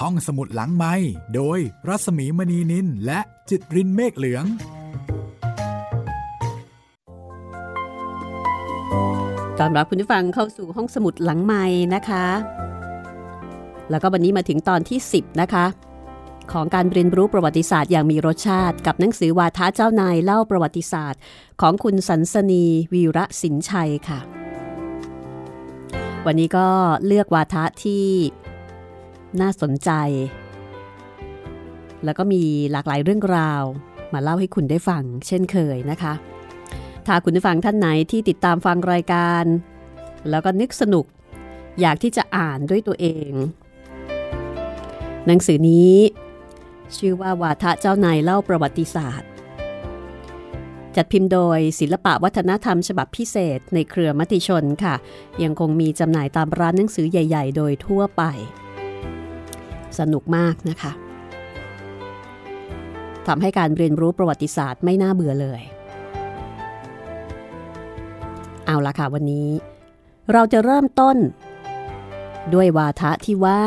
[0.00, 0.94] ห้องสมุดหลังไม้
[1.34, 4.44] โดยรัสมีมณีนินและจิตรินเมฆเหลือง
[9.58, 12.26] ตอนรับคุณผู้ฟังเข้าสู่ห้องสมุดหลังไม้นะคะ
[13.90, 15.66] แล้วก็วันนี้มาถึงตอนที่ 10 นะคะ
[16.52, 21.20] ของการเรียนรู้ประวัติศาสตร์อย่างมีรสชาติ กับหนังสือวาทะเจ้านายเล่าประวัติศาสตร์
[21.60, 24.20] ของคุณสันสนีวีระสินชัยค่ะ
[26.26, 26.66] วันนี้ก็
[27.06, 28.04] เลือกวาทะที่
[29.40, 29.90] น่าสนใจ
[32.04, 33.62] แล้วก็มีหลากหลายเรื่องราว
[34.12, 36.14] มาเล่าให้คุณได้ฟังเช่นเคยนะคะ
[37.06, 39.44] ถ้าคุณผู้ฟังท่านไหนที่ติดตามฟังรายการ
[40.30, 41.06] แล้วก็นึกสนุก
[41.80, 43.32] อยากที่จะอ่านด้วยตัวเอง
[45.26, 45.96] หนังสือนี้
[46.96, 49.30] ชื่อว่าวาทะเจ้านายเล่าประวัติศาสตร์
[50.96, 54.94] จัดพิมพ์โดยศิลปะวัฒนธรรมฉบับพิเศษในเครือมติชนค่ะ
[55.42, 58.22] ยังคงมีจำหน่ายตามร้านหนังสือใหญ่ ๆ โดยทั่วไป
[60.00, 60.92] สนุกมากนะคะ
[63.26, 65.62] ทำให้การเรียนรู้ประวัติศาสตร์ไม่น่าเบื่อเลย
[68.66, 69.48] เอาละค่ะวันนี้
[70.32, 71.16] เราจะเริ่มต้น
[72.54, 73.62] ด้วยวาทะที่ว่า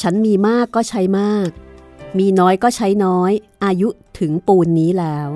[0.00, 1.48] ฉันมีมากก็ใช้มาก
[2.18, 3.32] มีน้อยก็ใช้น้อย
[3.64, 5.28] อายุถึงปูนนี้แล้ว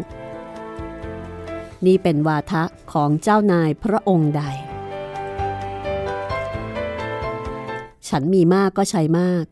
[1.86, 4.42] นี่เป็นวาทะของเจ้านายพระองค์ใด
[8.12, 9.44] ฉันมีมากก็ใช้มาก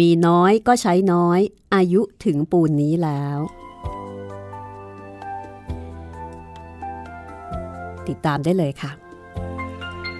[0.00, 1.40] มีน้อยก็ใช้น้อย
[1.74, 3.38] อายุถึงปูนนี้แล้ว
[8.08, 8.92] ติดตามได้เลยค่ะ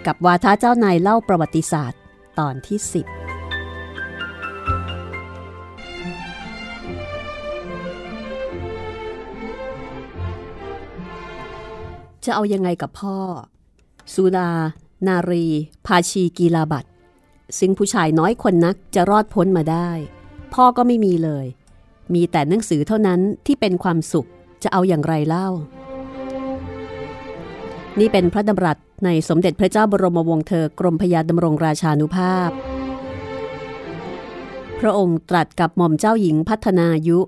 [0.07, 2.01] กับวาทะเจ้านายเล่าประวัติศาสตร์
[2.39, 3.05] ตอนที่ 10
[12.25, 13.19] จะเอายังไงกับพ่อ
[14.15, 14.51] สุดา
[15.07, 15.47] นารี
[15.87, 16.85] ภาชีกีลาบัต
[17.59, 19.91] ซึ่งผู้ชายน้อยคนนักจะรอดพ้นมาได้
[20.55, 21.47] พ่อก็ไม่มีเลย
[22.15, 24.29] มีแต่หนังสือเท่านั้นที่เป็นความสุข
[24.63, 25.49] จะเอาอย่างไรเล่า
[27.99, 32.51] นี่เป็นพระดำรัสในสมเด็จพระเจ้าบรมวงศ์เธอกรมพยาดำรงราชานุภาพ
[34.81, 37.21] พระองค์ตรัสกับหม่อมเจ้าหญิงพัฒนายุ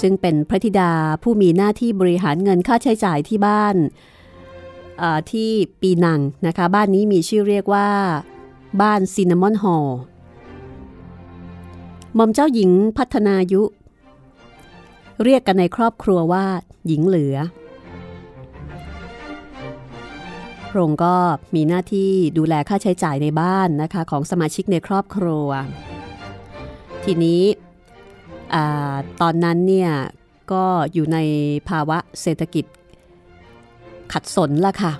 [0.00, 3.76] ซึ่งเป็นพระธิดาผู้มีหน้าที่บริหารเงินค่าใช้จ่ายที่บ้าน
[5.32, 5.50] ที่
[5.80, 7.88] ปีนังนะคะ บ้านนี้มีชื่อเรียกว่า
[8.80, 9.86] บ้านซินนามอนฮอล
[12.14, 13.62] หม่อมเจ้าหญิงพัฒนายุ
[15.24, 16.44] เรียกกันในครอบครัวว่า
[16.86, 17.36] หญิงเหลือ
[20.70, 21.14] พระองค์ก็
[21.54, 25.48] มีหน้าที่ดูแลค่าใช้จ่ายในบ้านนะคะของสมาชิกในครอบครัว
[27.04, 27.42] ทีนี้
[28.54, 28.56] อ
[29.20, 29.90] ตอนนั้นเนี่ย
[30.52, 31.18] ก็อยู่ใน
[31.68, 32.64] ภาวะเศรษฐกิจ
[34.12, 34.92] ขัดสนละค่ะ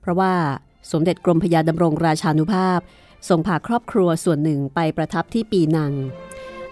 [0.00, 0.32] เพราะว่า
[0.92, 2.80] สมเด็จกรมพยาดำรงราชานุภาพ
[3.28, 5.92] ส่งพาครอบครัวส่วนหนึ่งไปประทับที่ปีนัง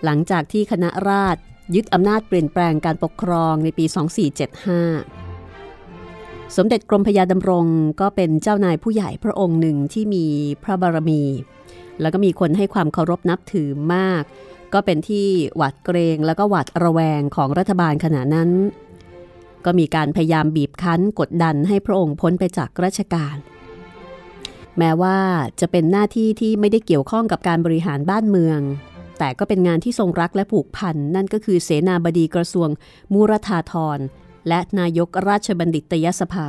[0.04, 1.40] หลังจากที่คณะราษฎร
[1.74, 3.84] ยึดอำนาจเปลี่ยนแปลงการปกครองในปี
[5.60, 7.66] 2475 สมเด็จกรมพยาดำรง
[8.00, 10.26] ก็เป็นเจ้านายผู้ใหญ่พระองค์หนึ่งที่มี
[10.64, 11.22] พระบารมี
[12.00, 14.22] แล้วก็มีคนให้ความเคารพนับถือมาก
[14.74, 15.26] ก็เป็นที่
[15.56, 18.50] หวาดเกรงแล้วก็หวาดระแวงของรัฐบาลขณะนั้น
[19.64, 23.36] ก็มีการพยายามบีบคั้นกดดันให้พระองค์พ้นไปจากราชการ
[24.78, 25.18] แม้ว่า
[25.60, 28.60] จะเป็นหน้าที่ที่ไม่ได้เกี่ยวข้องกับการบริหารบ้านเมือง
[29.18, 32.68] แต่ก็เป็นงานที่ทรงรักและผูกพัน นั่นก็คือเสนาบดีกระทรวง
[33.12, 33.98] มูรธาธร
[34.48, 36.48] และนายกราชบัณฑิตยสภา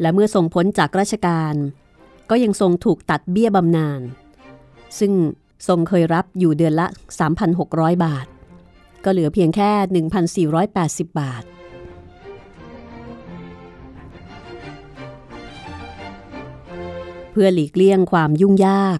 [0.00, 1.54] และเมื่อทรงพ้นจากราชการ
[2.30, 4.00] ก็ยังทรงถูกตัดเบี้ยบำนาญ
[4.98, 5.12] ซึ่ง
[5.68, 6.86] ทรงเคยรับอยู่เดือนละ
[7.44, 8.26] 3,600 บาท
[9.04, 9.70] ก็เหลือเพียงแค่
[10.50, 11.44] 1,480 บาท
[17.30, 18.98] เพื่อหลีกเลี่ยงความยุ่งยาก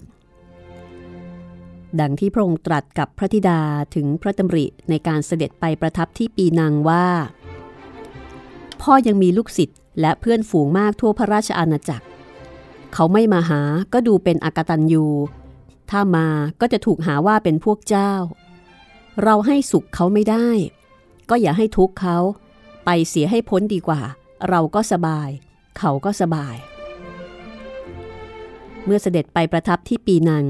[2.00, 3.60] ดังที่พระองค์ตรัสกับพระธิดา
[3.94, 7.06] ถึงพระดำริในการเสด็จไปประทับที่ปีนังว่า
[8.82, 12.06] พ่อยังมีลูกศิษย์และเพื่อนฝูงมากทั่วพระราชอาณาจักร
[12.94, 13.60] เขาไม่มาหา
[13.92, 15.06] ก็ดูเป็นอากตันยู
[15.90, 16.26] ถ้ามา
[16.60, 18.12] ก็จะถูกหาว่าเป็นพวกเจ้า
[19.24, 20.48] เราให้สุขเขาไม่ได้
[21.30, 22.18] ก็อย่าให้ทุกข์เขา
[22.84, 24.00] ไปเสียให้พ้นดีกว่า
[24.48, 25.28] เราก็สบาย
[25.78, 26.56] เขาก็สบาย
[28.84, 30.46] เมื่อเสด็จไปประทับที่ปีนัง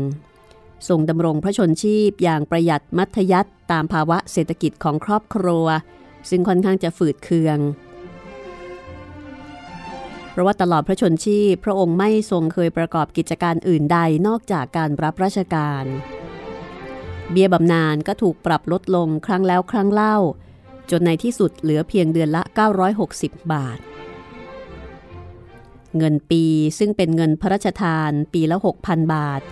[0.88, 5.66] ทรงดำรงพระชนชีพอย่างประหยัดมัธยัติตามภาวะเศรษฐกิจของครอบครัว
[6.30, 7.58] ซึ่งค่อนข้างจะฝืดเคือง
[10.30, 15.84] เพราะว่าตลอดพระชนชีพ พระองค์ไม่ทรงเคยประกอบกิจการอื่นใดนอกจากการรับราชการ
[17.30, 20.16] เบี้ยบำนาญก็ถูกปรับลดลงครั้งแล้วครั้งเล่า
[20.90, 22.42] จนในที่สุดเหลือเพียงเดือนละ
[22.96, 23.78] 960 บาท
[25.96, 26.44] เงินปี
[26.78, 29.42] ซึ่งเป็นเงินพระราชทานปีละ 6,000 บาท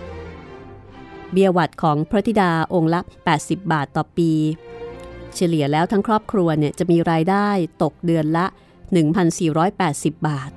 [1.33, 3.01] เบี้ยวัดของพระธิดาองค์ละ
[3.37, 4.31] 80 บาทต่อปี
[5.35, 7.49] เฉลี่ยแล้วทั้งครอบครัวเนี่ยจะมีรายได้
[7.83, 8.47] ตกเดือนละ
[9.57, 10.51] 1,480 บาท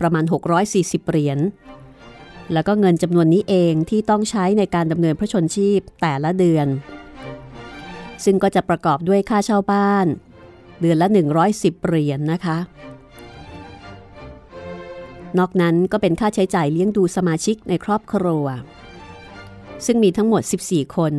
[0.00, 0.24] ประมาณ
[0.66, 1.38] 640 เหรียญ
[2.52, 6.66] แล้วก็เงินจำนวนนี้เองที่ต้องใช้ในการดำเนินพระชนชีพแต่ละเดือน
[8.24, 10.06] ซึ่งก็จะประกอบด้วยค่าเช่าบ้าน
[10.80, 11.08] เดือนละ
[11.46, 12.58] 110 เหรียญนนะคะ
[15.38, 18.44] นอกนั้นก็เป็นค่าใช้จ่ายเลี้ยงดูสมาชิกในครอบครัว
[19.86, 21.14] ซึ่งมีทั้งหมด 14 คน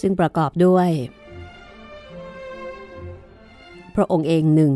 [0.00, 0.90] ซึ่งประกอบด้วย
[3.94, 4.72] พระองค์เองหนึ่ง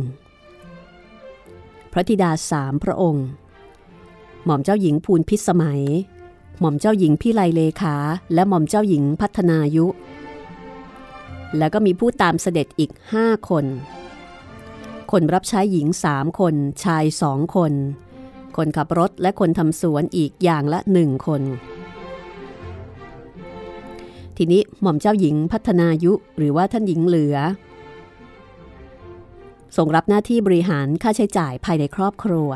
[1.97, 3.27] ระธิดาสามพระองค์
[4.45, 5.83] หม่อมเจ้าหญิงภูลพิสมัย
[6.61, 7.97] หม่อมเจ้าหญิงพิไลเลขา
[8.35, 9.87] และหม่อมเจ้าหญิงพัฒนายุ
[11.59, 13.65] แล้วก็มีผู้ตามเสด็จอีกห้าคน
[15.11, 16.55] คนรับใช้หญิงสามคน
[16.85, 17.73] ชายสองคน
[18.57, 21.43] คนขับรถและคนทำสวนอีกอย่างละหนึ่งคน
[24.37, 27.37] ทีนี้หม่อมเจ้าหญิงพัฒนายุหรือว่าท่านหญิงเหลือ
[29.77, 32.51] ส่งรับหน้าที่บริหารค่าใช้จ่ายภายในครอบครัว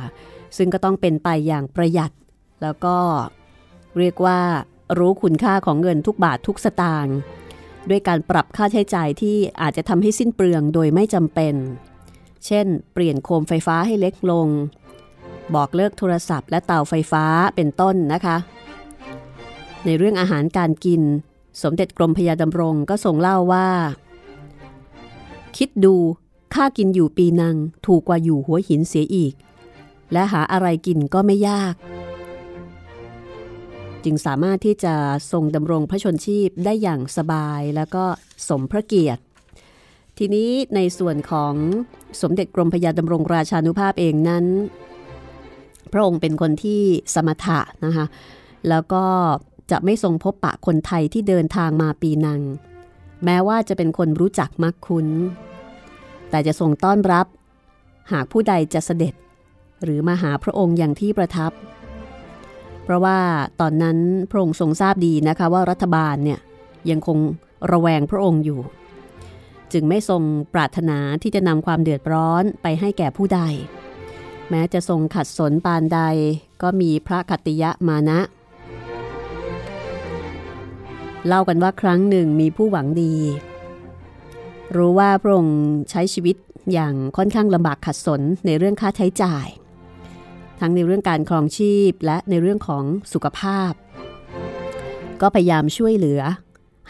[0.56, 2.12] ซึ่งก็ต้องเป็นไปอย่างประหยัด
[2.62, 2.96] แล้วก็
[3.98, 4.40] เรียกว่า
[4.98, 7.16] รู้คุณค่าของเงินทุกบาททุกสตางค์
[7.90, 11.54] ด้วยการปรับค่าใช้จ่ายที่อาจจะทำให้สิ้นเปลืองโดยไม่จำเป็น
[12.46, 14.48] เช่น เปลี่ยนโคมไฟฟ้าให้เล็กลง
[15.54, 17.24] บอกเลิกโทรศัพท์และเตาไฟฟ้า
[17.56, 18.36] เป็นต้นนะคะ
[19.84, 21.02] ในเรื่องอาหารการกิน
[21.62, 23.68] สมเด็จกรมพยาดำรงก็ทรงเล่าว่า
[25.56, 25.94] คิดดู
[26.54, 27.56] ค่ากินอยู่ปีนัง
[27.86, 29.34] ถูกกว่าอยู่หัวหินเสียอีก
[30.12, 31.74] และหาอะไรกินก็ไม่ยาก
[34.04, 34.94] จึงสามารถที่จะ
[35.32, 38.04] ทรงดำรงพระชนชีพได้อย่างสบายแล้วก็
[38.48, 39.22] สมพระเกียรติ
[40.18, 41.54] ทีนี้ในส่วนของ
[42.22, 44.44] สมเด็จกรมพยาดำรงราชานุภาพเองนั้น
[45.92, 46.82] พระองค์เป็นคนที่
[47.14, 48.06] สมถะนะคะ
[48.68, 49.04] แล้วก็
[49.70, 52.40] จะไม่ทรงพบปะคนไทยที่เดินทางมาปีนัง
[53.24, 55.06] แม้ว่าจะเป็นคนรู้จักมักคุ้น
[56.30, 57.26] แต่จะทรงต้อนรับ
[58.12, 59.14] หากผู้ใดจะเสด็จ
[59.84, 61.52] หรือมาหาพระองค์อย่างที่ประทับ
[62.84, 63.18] เพราะว่า
[63.60, 63.98] ตอนนั้น
[64.30, 66.40] พระองค์ทรงทราบดีนะคะว่ารัฐบาลเนี่ย
[66.90, 67.18] ยังคง
[67.72, 68.60] ระแวงพระองค์อยู่
[69.72, 70.22] จึงไม่ทรง
[70.54, 73.40] ปรารถนาที่จะนำความเดือดร้อนไปให้แก่ผู้ใด
[74.50, 76.00] แม้จะทรงขัดสนปานใด
[76.62, 78.20] ก็มีพระคติยะมานะ
[81.26, 83.14] เล่ากันว่าครั้งหนึ่งมีผู้หวังดี
[84.76, 85.58] รู้ว่าพระองค์
[85.90, 86.36] ใช้ชีวิต
[86.72, 89.46] อย่างค่อนข้างลำบากขัดสนในเรื่องค่าใช้จ่าย
[90.60, 93.72] ทั้งในเรื่องการครองชีพและในเรื่องของสุขภาพ
[95.20, 96.20] ก็พยายามช่วยเหลือ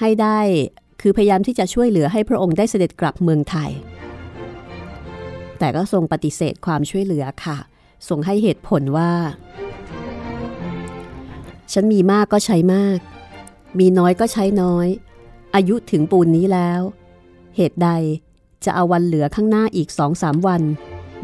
[0.01, 0.41] ให้ได้
[1.01, 3.71] คือพยายามที่จะช่วยเหลือให้พระองค์ได้เสด็จกลับเมืองไทย
[5.59, 7.59] แต่ก็ทรงปฏิเสธความช่วยเหลือค่ะ
[8.09, 9.13] ทรงให้เหตุผลว่า
[11.73, 12.99] ฉันมีมากก็ใช้มาก
[13.79, 14.87] มีน้อยก็ใช้น้อย
[15.55, 16.81] อายุถึงปูนนี้แล้ว
[17.57, 17.91] เหตุใด
[18.65, 20.63] จะเอาวันเหลือข้างหน้าอีกสองสามวัน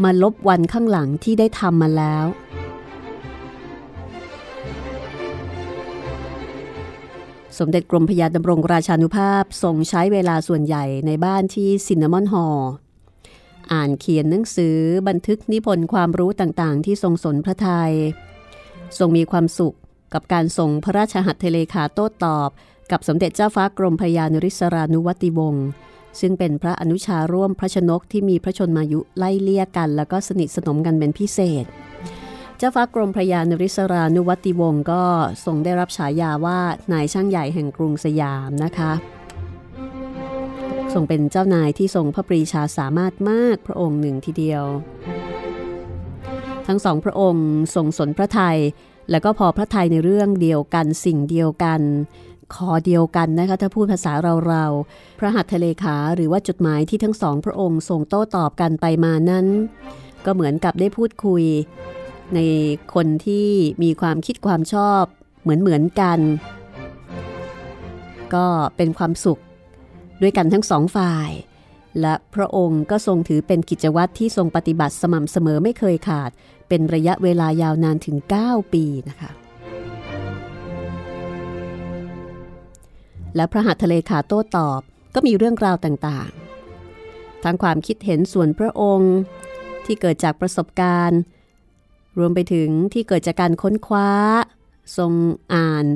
[0.03, 2.27] มาลบวันข้างหลังที่ได้ทำมาแล้ว
[7.59, 12.61] สมเด็จกรมพยาดำรงราชานุภาพทรงใช้เวลาส่วนใหญ่ในบ้านที่ซินนามอนฮอล
[13.73, 17.93] อ่านเขียนหนังสือบันทึกนิพนธ์ความรู้ต่างๆ ที่ทรงสนพระทยัย
[18.99, 19.77] ทรงมีความสุข
[20.15, 22.51] กับการส่งพระราชหัตถเลขาโต้ตอบ
[22.91, 25.67] กับสมเด็จเจ้าฟ้ากรมพยานริศรานุวัติวงศ์
[26.21, 31.65] ซึ่งเป็นพระอนุชาร่วมพระชนกที่มีพระชนมายุไล่เลี่ยกัน แล้วก็สนิทสนมกันเป็นพิเศษ
[32.59, 35.03] เจ้าฟ้ากรมพระยานริศรานุวัติวงศ์ก็
[35.45, 36.61] ทรงได้รับฉายาว่า
[36.93, 38.93] นายช่างใหญ่แห่งกรุงสยามนะคะ
[40.93, 44.65] ทรงเป็นเจ้านายที่ทรงพระปรีชาสามารถมากพระองค์หนึ่งทีเดียว
[46.67, 48.59] ทั้งสองพระองค์ทรงสนพระไทย
[49.11, 51.81] และก็พอพระไทยในเรื่องเดียวกันสิ่งเดียวกัน
[52.55, 54.65] คอเดียวกันนะคะถ้าพูดภาษาเราเรา
[55.19, 59.47] พระหัตถเลขาหรือว่าจดหมายที่ทั้งสองพระองค์ส่งโต้ตอบกันไปมานั้น
[60.25, 61.45] ก็เหมือนกับได้พูดคุย
[62.35, 62.41] ใน
[62.95, 63.49] คนที่
[63.83, 65.03] มีความคิดความชอบ
[65.43, 66.19] เหมือนเหมือนกัน
[68.35, 69.39] ก็เป็นความสุข
[70.23, 71.31] ด้วยกันทั้งสองฝ่าย
[72.01, 76.31] และพระองค์ก็ทรงถือเป็นกิจวัตรที่ทรงปฏิบัติสม่ำเสมอไม่เคยขาด
[76.69, 79.31] เป็นระยะเวลายาวนานถึง 9 ปีนะคะ
[83.37, 84.81] และพระหัตถเลขาโต้ตอบ
[85.15, 89.15] ก็มีเรื่องราวต่างๆ ทั้งความคิดเห็นส่วนพระองค์
[89.85, 91.21] ที่เกิดจากประสบการณ์
[92.19, 94.11] รวมไปถึงที่เกิดจากการค้นคว้า
[94.97, 95.13] ทรง
[95.55, 95.87] อ่าน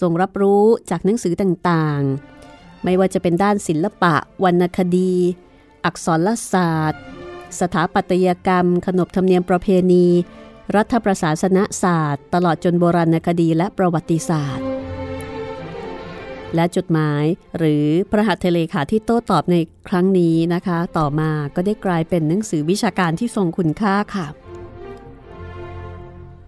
[0.00, 5.14] ทรงรับรู้จากหนังสือต่างๆ ไม่ว่าจะเป็นด้านศิลปะ วรรณคดี
[5.84, 7.02] อักษรศาสตร์
[7.60, 10.06] สถาปัตยกรรม ขนบธรรมเนียมประเพณี
[10.76, 14.75] รัฐประศาสนศาสตร์ ตลอดจนโบราณคดีและประวัติศาสตร์
[16.54, 17.24] และจดหมาย
[17.58, 19.56] หรือพระหัตถเลขาที่โต้ตอบใน
[19.88, 24.26] ครั้งนี้นะคะ ต่อมาก็ได้กลายเป็นหนังสือวิชาการที่ทรงคุณค่าค่ะ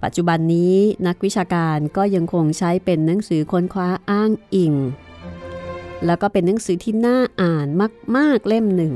[0.03, 0.75] ปัจจุบันนี้
[1.07, 4.75] นักวิชาการก็ยังคงใช้เป็นหนังสือค้นคว้าอ้างอิง
[6.07, 7.67] แล้วก็เป็นหนังสือที่น่าอ่าน
[8.17, 8.95] มาก ๆเล่มหนึ่ง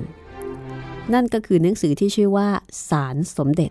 [1.14, 2.49] นั่นก็คือหนังสือที่ชื่อว่า
[2.88, 3.71] สารสมเด็จ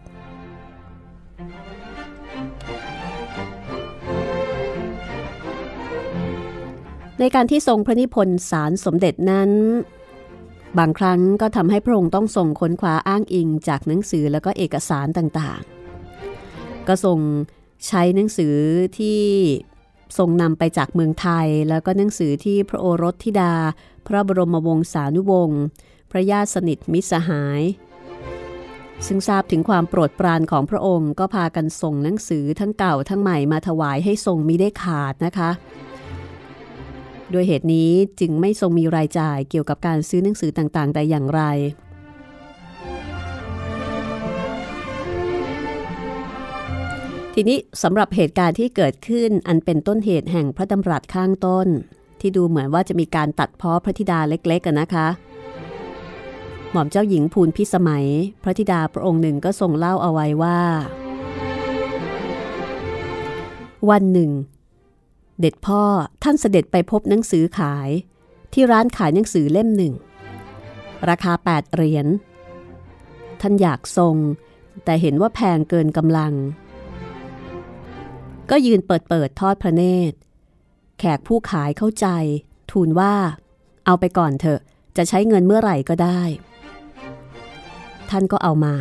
[7.21, 9.51] ในการที่ทรงพระนิพนธ์สารสมเด็จนั้น
[10.79, 17.19] บางครั้งก็ทำให้พระองค์ต้องส่งค้นคว้าอ้างอิงจากหนังสือแล้วก็เอกสารต่างๆ ก็ทรง
[17.87, 18.55] ใช้หนังสือ
[18.97, 19.21] ที่
[20.17, 23.53] ทรงนำไปจากเมืองไทย แล้วก็หนังสือที่พระโอรสธิดา
[24.07, 25.61] พระบรมวงศานุวงศ์
[26.11, 27.61] พระญาติสนิทมิตรสหาย
[29.07, 35.51] ซึ่งทราบถึงความโปรดปรานของพระองค์ก็พากันส่งหนังสือทั้งเก่าทั้งใหม่มาถวายให้ทรงมิได้ขาดนะคะ
[37.31, 41.41] โดยเหตุนี้จึงไม่ทรงมีรายจ่ายเกี่ยวกับการซื้อหนังสือต่างๆ แต่อย่างไร
[47.33, 51.67] ทีนี้สำหรับเหตุการณ์ที่เกิดขึ้นอันเป็นต้นเหตุแห่งพระดำรัสข้างต้น
[52.19, 55.07] ที่ดูเหมือนว่าจะมีการตัดพ้อพระธิดาเล็กๆกันนะคะ
[56.71, 58.07] หม่อมเจ้าหญิงภูลพิสมัย
[58.43, 60.59] พระธิดาพระองค์หนึ่งก็ทรงเล่าเอาไว้ว่า
[63.89, 64.31] วันหนึ่ง
[65.41, 65.83] เด็ดพ่อ
[66.23, 67.89] ท่านเสด็จไปพบหนังสือขาย
[68.53, 69.93] ที่ร้านขายหนังสือเล่มหนึ่ง
[71.09, 72.07] ราคา 8 เหรียญ
[73.41, 74.15] ท่านอยากทรง
[74.85, 76.33] แต่เห็นว่าแพงเกินกำลัง
[78.49, 80.17] ก็ยืนเปิดเปิดทอดพระเนตร
[80.99, 82.07] แขกผู้ขายเข้าใจ
[82.71, 83.13] ทูลว่า
[83.85, 84.59] เอาไปก่อนเถอะ
[84.97, 86.21] จะใช้เงินเมื่อไหร่ก็ได้
[88.09, 88.75] ท่านก็เอามา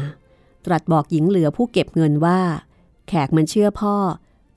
[0.67, 2.41] ตรัสบอกหญิงเหลือผู้เก็บเงินว่า
[3.09, 3.95] แขกมันเชื่อพ่อ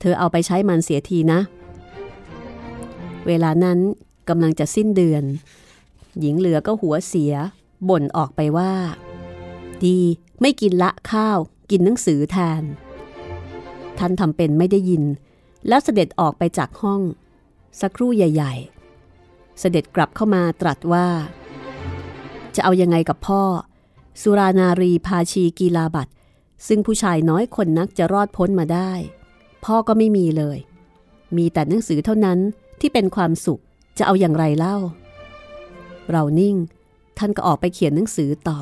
[0.00, 1.40] เธอเอาไปใช้มันเสียทีนะ
[3.26, 3.78] เวลานั้น
[4.28, 5.24] กำลังจะสิ้นเดือน
[6.20, 7.34] หญิงเหลือก็หัวเสีย
[7.88, 8.72] บ่นออกไปว่า
[9.84, 9.98] ดี
[10.40, 11.38] ไม่กินละข้าว
[11.70, 12.62] กินหนังสือแทน
[13.98, 15.04] ท่านทำเป็นไม่ได้ยิน
[15.68, 17.00] แล้วเสด็จออกไปจากห้อง
[17.80, 18.54] สักครู่ใหญ่
[19.08, 21.06] ๆ เสด็จกลับเข้ามาตรัสว่า
[22.54, 23.42] จะเอายังไงกับพ่อ
[24.22, 26.08] สุรานารีพาชีกีฬาบัต
[26.66, 28.92] ซึ่งผู้ชายน้อยคนนักจะรอดพ้นมาได้
[29.64, 30.58] พ่อก็ไม่มีเลย
[31.36, 32.38] มีแต่หนังสือเท่านั้น
[32.80, 33.60] ที่เป็นความสุข
[33.98, 34.76] จะเอาอย่างไรเล่า
[36.10, 36.56] เรานิ่ง
[37.18, 38.58] ท่านก็ออกไปเขียนหนังสือต่อ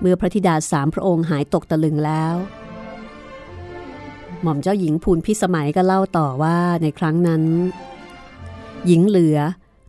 [0.00, 2.34] เมื่อพระธิดาสามพระองค์หายตกตะลึงแล้ว
[4.42, 7.42] หม่อมเจ้าหญิงภูลพิสมัยก็เล่าต่อว่าในครั้งนั้น
[8.86, 9.38] หญิงเหลือ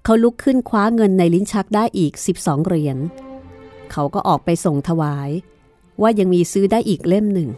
[0.04, 2.98] เขาลุกขึ้นคว้าเงินในลิ้นชักได้อีก 12 เหรียญ
[3.92, 5.30] เขาก็ออกไปส่งถวาย
[6.02, 7.50] ว่ายังมีซื้อได้อีกเล่มหนึ่ง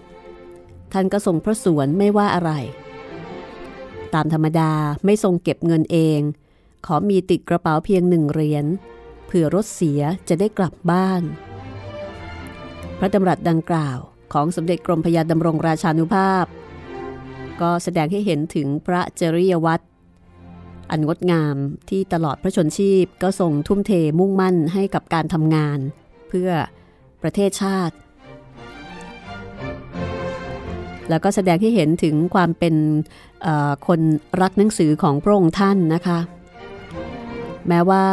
[0.93, 2.51] ท่านก็ส่งพระสวนไม่ว่าอะไร
[4.15, 4.71] ตามธรรมดา
[5.05, 6.19] ไม่ทรงเก็บเงินเอง
[6.85, 8.65] ขอมีติดกระเป๋าเพียงหนึ่งเหรียญ
[9.25, 11.21] เผื่อรถเสียจะได้กลับบ้าน
[12.99, 13.97] พระดำรัสดังกล่าว
[14.33, 16.45] ของสมเด็จกรมพยาดำรงราชานุภาพ
[17.61, 19.83] ก็แสดงให้เห็นถึงพระจริยวัตร
[20.91, 21.55] อันงดงาม
[21.89, 25.79] ที่ตลอดพระชนชีพก็ทรงทุ่มเทมุ่งมั่นให้กับการทำงาน
[26.29, 26.49] เพื่อ
[27.21, 27.95] ประเทศชาติ
[31.09, 32.75] แล้วก็แสดงให้เห็นถึงความเป็น
[33.87, 33.99] คน
[34.41, 36.19] รักหนังสือของพระองค์ท่านนะคะ
[37.67, 38.05] แม้ว่า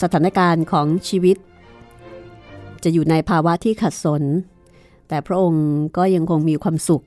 [0.00, 1.36] สถานการณ์ของชีวิต
[2.84, 4.22] จะอยู่ในภาวะที่ขัดสน
[5.08, 7.04] แต่พระองค์ก็ยังคงมีความสุข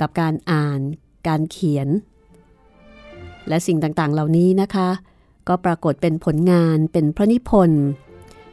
[0.00, 0.80] กับการอ่าน
[1.28, 1.88] การเขียน
[3.48, 4.88] และสิ่งต่างๆเหล่านี้นะคะ
[5.48, 7.84] ก็ปรากฏเป็นผลงานเป็นพระนิพนธ์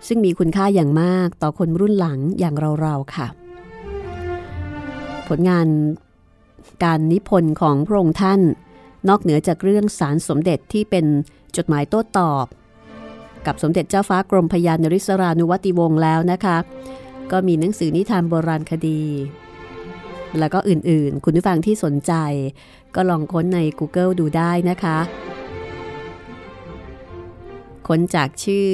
[0.08, 3.28] ซึ่งมีคุณค่าอย่างมากต่อคนรุ่นหลังอย่างเราๆค่ะ
[5.30, 5.68] ผลงาน
[6.84, 8.42] การนิพนธ์ของพระองค์ท่าน
[9.10, 11.06] นอกเหนือจากเรื่องสารสมเด็จที่เป็น
[11.58, 12.46] จดหมายโต้ตอบ
[13.46, 16.58] กับสมเด็จเจ้าฟ้ากรมพยานริศรานุวัติวงศ์แล้วนะคะ
[17.32, 19.01] ก็มีหนังสือนิทานโบราณคดี
[20.39, 22.13] แล้วก็อื่นๆ คุณผู้ฟังที่สนใจ
[22.96, 24.98] ก็ลองค้นใน Google ดูได้นะคะ
[27.88, 28.68] ค้นจากชื่อ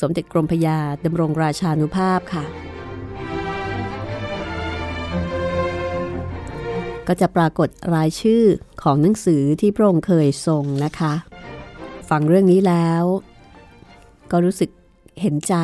[0.00, 2.44] สมเด็จกรมพยาดำรงราชานุภาพค่ะ
[7.12, 8.42] ก็จะปรากฏรายชื่อ
[8.82, 11.12] ของหนังสือที่พระองค์เคยทรงนะคะ
[12.10, 13.02] ฟังเรื่องนี้แล้ว
[14.30, 14.70] ก็รู้สึก
[15.20, 15.54] เห็นใจ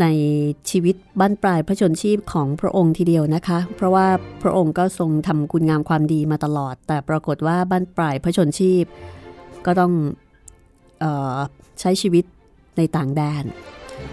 [0.00, 0.06] ใน
[0.70, 4.06] ชีวิตบ้านปลายพระชนชีพของพระองค์ทีเดียวนะคะ เพราะว่า
[4.42, 8.84] พระองค์ก็ทรงทำคุณงามความดีมาตลอด แต่ปรากฏว่าบ้านปลายพระชนชีพ
[9.66, 9.92] ก็ต้อง
[11.02, 11.04] อ
[11.36, 11.38] อ
[11.80, 12.24] ใช้ชีวิต
[12.76, 13.44] ในต่างแดน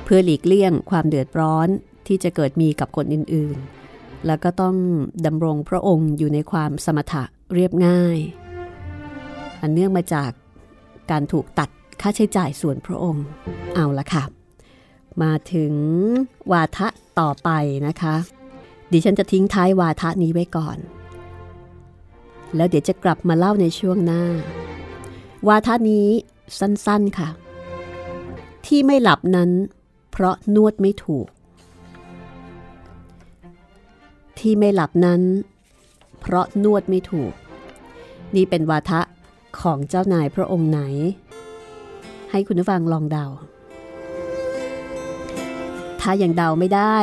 [0.03, 1.67] เพื่อหลีกเลี่ยงความเดือดร้อน
[2.07, 3.82] ที่จะเกิดมีกับคนอื่นๆ
[4.27, 4.75] แล้วก็ต้อง
[5.25, 8.17] ดำรงพระองค์อยู่ในความสมถะเรียบง่าย
[9.61, 10.31] อันเนื่องมาจาก
[11.11, 11.69] การถูกตัด
[12.01, 13.25] ค่าใช้จ่ายส่วนพระองค์
[13.75, 14.23] เอาละค่ะ
[15.23, 15.73] มาถึง
[16.51, 16.87] วาทะ
[17.19, 17.49] ต่อไป
[17.87, 18.15] นะคะ
[18.91, 20.77] ดิฉันจะทิ้งท้ายวาทะนี้ไว้ก่อน
[22.55, 24.23] แล้วเดี๋ยวจะกลับมาเล่าในช่วงหน้า
[25.47, 26.07] วาทะนี้
[26.59, 27.29] สั้นๆค่ะ
[28.65, 29.49] ที่ไม่หลับนั้น
[30.11, 31.27] เพราะนวดไม่ถูก
[34.39, 35.21] ที่ไม่หลับนั้น
[36.19, 37.33] เพราะนวดไม่ถูก
[38.35, 39.01] นี่เป็นวาทะ
[39.59, 40.79] ของเจ้านายพระองค์ไหน
[42.31, 43.25] ให้คุณผู้ฟังลองเดา
[46.01, 46.97] ถ้ายังเดาไม่ได้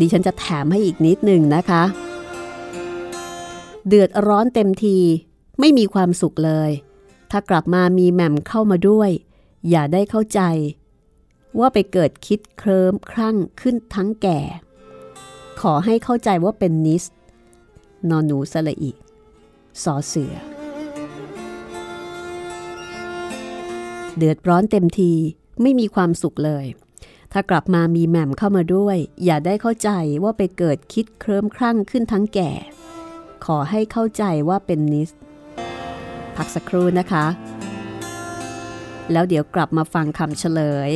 [0.00, 1.82] ดิฉันจะแถมให้อีกนิดหนึ่งนะคะ
[3.88, 4.98] เดือดร้อนเต็มที
[5.60, 6.70] ไม่มีความสุขเลย
[7.30, 9.10] ถ้ากลับมามีแหม่มเข้ามาด้วย
[9.70, 10.40] อย่าได้เข้าใจ
[11.58, 14.40] ว่าไปเกิดคิดเคลิ้มครั่งขึ้นทั้งแก่
[15.60, 17.04] ขอให้เข้าใจว่าเป็นนิส
[18.10, 18.90] นอนหนูสละอี
[19.82, 20.34] สอเสือ
[24.16, 25.12] เดือดร้อนเต็มที
[25.62, 26.66] ไม่มีความสุขเลย
[27.32, 29.90] ถ้ากลับมามีแหม่มเข้ามาด้วย อย่าได้เข้าใจ
[30.22, 32.50] ว่าไปเกิดคิดเคลิ้มครั่งขึ้นทั้งแก่
[33.44, 35.10] ขอให้เข้าใจว่าเป็นนิส
[36.36, 37.26] พักสักครู่นะคะ
[39.12, 40.90] แล้วเดี๋ยวกลับมาฟังคำเฉลย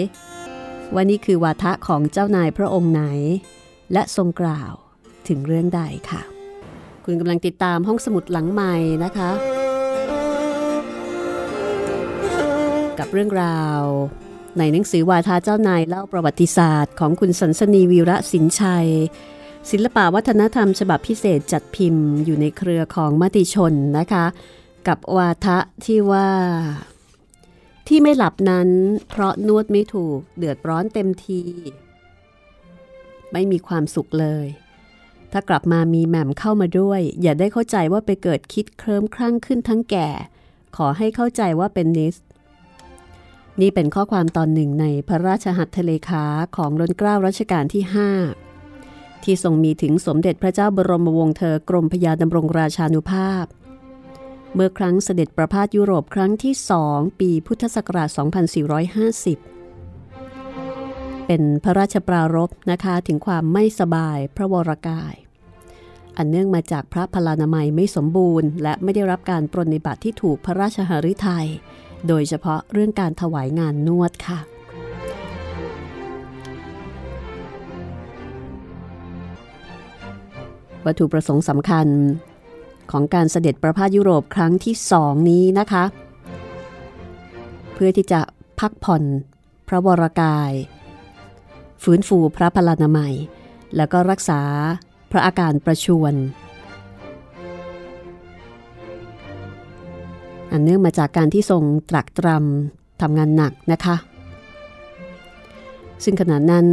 [0.94, 3.04] ว่านี่คือวาทะของเจ้านายพระองค์ไหน
[3.92, 4.72] และทรงกล่าว
[5.28, 6.22] ถึงเรื่องใดค่ะ
[7.04, 9.30] คุณกำลังติดตามห้องสมุดหลังใหม่นะคะ
[12.98, 13.82] กับเรื่องราว
[14.58, 18.88] ในหนังสือวาทาเจ้านายเล่าประวัติศาสตร์ ของคุณสันสนีวีระสินชัย
[19.70, 24.24] ศิลปะวัฒนธรรมฉบับพิเศษจัดพิมพ์อยู่ในเครือของมติชนนะคะ
[24.88, 26.30] กับวาทะที่ว่า
[27.88, 28.68] ที่ไม่หลับนั้น
[29.08, 31.42] เพราะนวดไม่ถูกเดือดร้อนเต็มที
[33.32, 34.46] ไม่มีความสุขเลย
[35.32, 40.08] ถ้ากลับมามีแหม่มเข้ามาด้วย อย่าได้เข้าใจว่าไปเกิดคิดเคลิ้มคลั่งขึ้นทั้งแก่
[40.76, 42.16] ขอให้เข้าใจว่าเป็นนิส
[43.60, 46.24] นี่เป็นข้อความตอนหนึ่งในพระราชหัตถเลขา
[46.56, 47.82] ของรัชเกล้ารัชกาลที่
[48.54, 53.44] 5 ที่ทรงมีถึงสมเด็จพระเจ้าบรมวงศ์เธอกรมพยาดำรงราชานุภาพ
[54.54, 59.57] เมื่อครั้งเสด็จประพาสยุโรปครั้งที่สองปีพุทธศักราช 2450
[61.30, 65.14] เป็นพระราชปรารภนะคะถึงความไม่สบายพระวรากาย
[66.16, 71.48] อันเนื่องมาจากพระพลานามัยไม่สมบูรณ์ และไม่ได้รับการปรนนิบัติที่ถูกพระราชหฤทัย
[72.08, 74.40] โดยเฉพาะเรื่องการถวายงานนวดค่ะ
[80.84, 81.86] วัตถุประสงค์สำคัญ
[82.90, 85.84] ของการเสด็จประพาสยุโรปครั้งที่สองนี้นะคะ
[87.74, 88.20] เพื่อที่จะ
[88.60, 89.02] พักผ่อน
[89.68, 90.52] พระวรากาย
[91.82, 93.14] ฟื้นฟูพระพลานามัย
[93.76, 94.40] แล้วก็รักษา
[95.10, 96.14] พระอาการประชวน
[100.50, 103.96] อันเนื่องมาจากการที่ทรงตรักตรำทำงานหนักนะคะ
[106.04, 106.66] ซึ่งขณะนั้น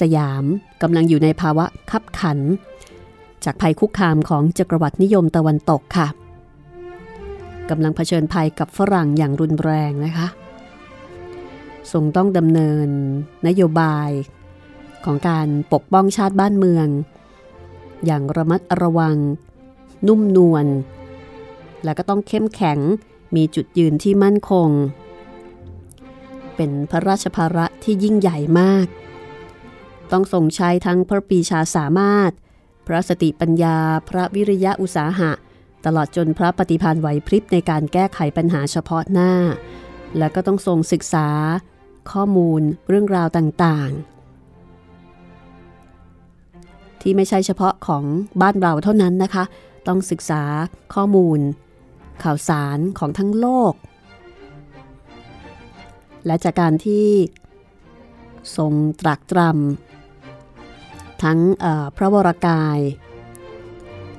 [0.00, 0.44] สยาม
[0.82, 2.38] กำลังอยู่ในภาวะคับขัน
[3.44, 6.08] จากภัยคุกคามของจักรวรรดินิยมตะวันตกค่ะ
[7.70, 10.26] กำลังเผชิญภัยกับฝรั่งอย่างรุนแรงนะคะ
[11.92, 12.88] ทรงต้องดำเนิน
[13.46, 14.10] นโยบาย
[15.04, 16.86] ของการปกป้องชาติบ้านเมือง
[18.06, 19.16] อย่างระมัดระวัง
[20.06, 20.66] นุ่มนวล
[21.84, 22.78] และก็ต้องเข้มแข็ง
[23.36, 24.68] มีจุดยืนที่มั่นคง
[26.56, 28.86] เป็นพระราชภาระที่ยิ่งใหญ่มาก
[30.12, 32.30] ต้องทรงใช้ทั้งพระปีชาสามารถ
[32.86, 33.76] พระสติปัญญา
[34.08, 35.30] พระวิริยะอุตสาหะ
[35.84, 39.32] ตลอดจนพระปฏิภาณไหวพริบในการแก้ไขปัญหาเฉพาะหน้า
[40.18, 41.28] และก็ต้องทรงศึกษา
[42.10, 44.00] ข้อมูลเรื่องราวต่างๆ
[47.00, 48.04] ที่ไม่ใช่เฉพาะของ
[48.42, 49.44] บ้านเราเท่านั้นนะคะ
[49.86, 50.42] ต้องศึกษา
[50.94, 51.40] ข้อมูล
[52.22, 53.74] ข่าวสารของทั้งโลก
[56.26, 57.08] และจากการที่
[58.56, 61.38] ทรงตรักตรำทั้ง
[61.96, 62.78] พระวรากาย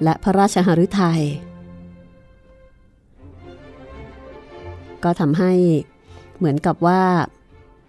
[0.03, 1.23] และพระราชหฤทัย
[5.03, 5.51] ก็ทำให้
[6.37, 7.03] เหมือนกับว่า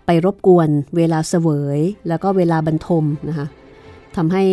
[0.07, 3.47] ไปรบกวนเวลาเสวย แล้วก็เวลาบรรทมนะคะ
[4.17, 4.45] ทำให้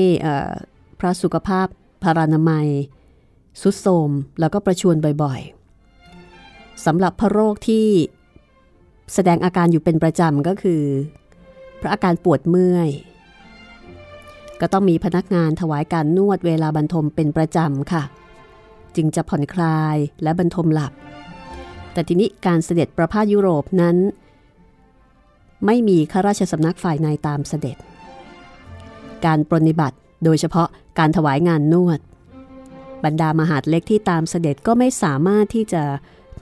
[1.00, 1.68] พระสุขภาพ
[2.04, 2.68] พารานามัย
[3.62, 4.10] สุดโทม
[4.40, 7.88] แล้วก็ประชวนบ่อยๆสำหรับพระโรคที่
[9.14, 10.82] แสดงอาการอยู่เป็นประจำก็คือ
[11.82, 12.90] พระอาการปวดเมื่อย
[14.62, 18.04] ก็ต้องมีพนักงานถวายการนวดเวลาบรรทมเป็นประจำค่ะ
[18.96, 20.94] จึงจะผ่อนคลายและบรรทมหลับ
[21.94, 23.98] แต่ทีนี้การเสด็จประพาสยุโรปนั้น
[25.66, 27.78] ไม่มีข้าราชสำนักฝ่ายในตามเสด็จ
[29.26, 30.68] การปรนิบัติโดยเฉพาะ
[31.00, 32.00] การถวายงานนวด
[33.04, 35.84] บรรดามหาดเล็กที่ตามเสด็จก็ไม่สามารถที่จะ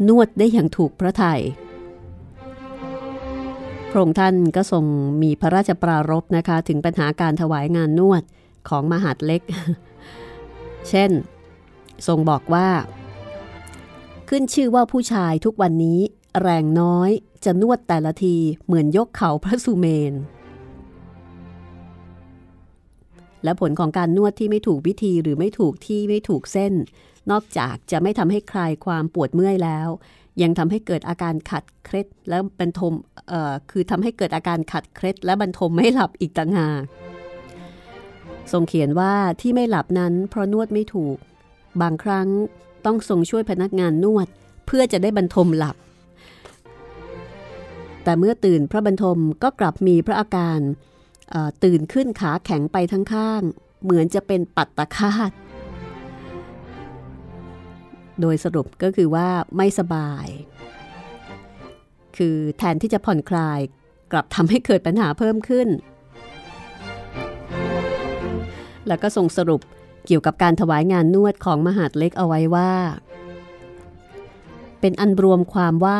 [0.08, 1.42] นวดได้อย่างถูกพระทยัย
[3.90, 4.84] พระองค์ท่านก็ทรง
[5.22, 8.24] มีพระราชปรารภนะคะ ถึงปัญหาการถวายงานนวด
[8.70, 9.42] ของมหาดเล็ก
[10.90, 11.12] เช่น
[12.08, 12.68] ทรงบอกว่า
[14.30, 16.00] ขึ้นชื่อว่าผู้ชายทุกวันนี้
[16.42, 17.10] แรงน้อย
[17.46, 20.14] จะนวดแต่ละทีเหมือนยกเขาพระสุเมน
[23.44, 26.74] และผลของการนวดที่ไม่ถูกวิธีหรือไม่ถูกที่ไม่ถูกเส้น
[27.32, 29.88] นอกจากจะไม่ทำให้คลายความปวดเมื่อยแล้ว
[30.42, 32.94] ยังทำให้เกิดอาการขัดเคล็ดและบรรทม
[33.72, 36.82] คือทำให้เกิดอาการขัดเคล็ดและบรรทมไม่หลับอีกต่างหาก
[38.52, 41.18] ทรงเขียนว่าที่ไม่หลับนั้นเพราะนวดไม่ถูก
[41.82, 42.28] บางครั้ง
[42.86, 44.28] ต้องทรงช่วยพนักงานนวด
[44.68, 45.76] เพื่อจะได้บรรทมหลับ
[48.10, 50.60] แต่เมื่อตื่นพระบรรทมก็กลับมีพระอาการ
[51.64, 53.42] ตื่นขึ้นขาแข็งไปทั้งข้าง
[53.84, 55.32] เหมือนจะเป็นปัตตคาต
[58.22, 60.28] โดยสรุปก็คือว่าไม่สบาย
[62.18, 63.60] คือแทนที่จะผ่อนคลาย
[64.12, 65.68] กลับทำให้เกิดปัญหาเพิ่มขึ้น
[68.88, 69.62] แล้วก็ส่งสรุป
[70.06, 72.74] เกี่ยวกับการถวายงานนวดของมหาดเล็กเอาไว้ว่า
[74.80, 76.00] เป็นอันรวมความว่า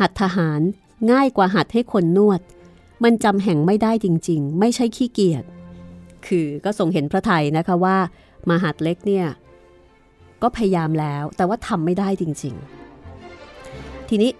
[0.00, 0.62] หัดทหาร
[1.12, 2.40] ง่ายกว่าหัดให้คนนวด
[3.04, 5.44] มันจำแห่งไม่ได้จริง ๆ ไม่ใช่ขี้เกียจ
[6.26, 7.96] คือก็ส่งเห็นพระไทยนะคะว่า
[8.50, 9.26] มหาดเล็กเนี่ย
[10.42, 12.54] ก็พยายามแล้วแต่ว่าทำไม่ได้จริง
[13.32, 14.30] ๆ ทีนี้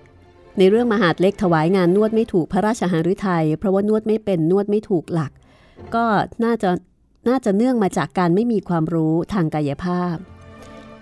[0.58, 5.32] ในเรื่องมหาดเล็กถวายงานนวดไม่ถูกพระราชหฤทัยเพราะว่านวดไม่เป็นนวดไม่ถูกหลัก
[5.94, 6.04] ก็
[6.44, 6.70] น่าจะ
[7.28, 10.16] น่าจะเนื่องมาจากการไม่มีความรู้ทางกายภาพ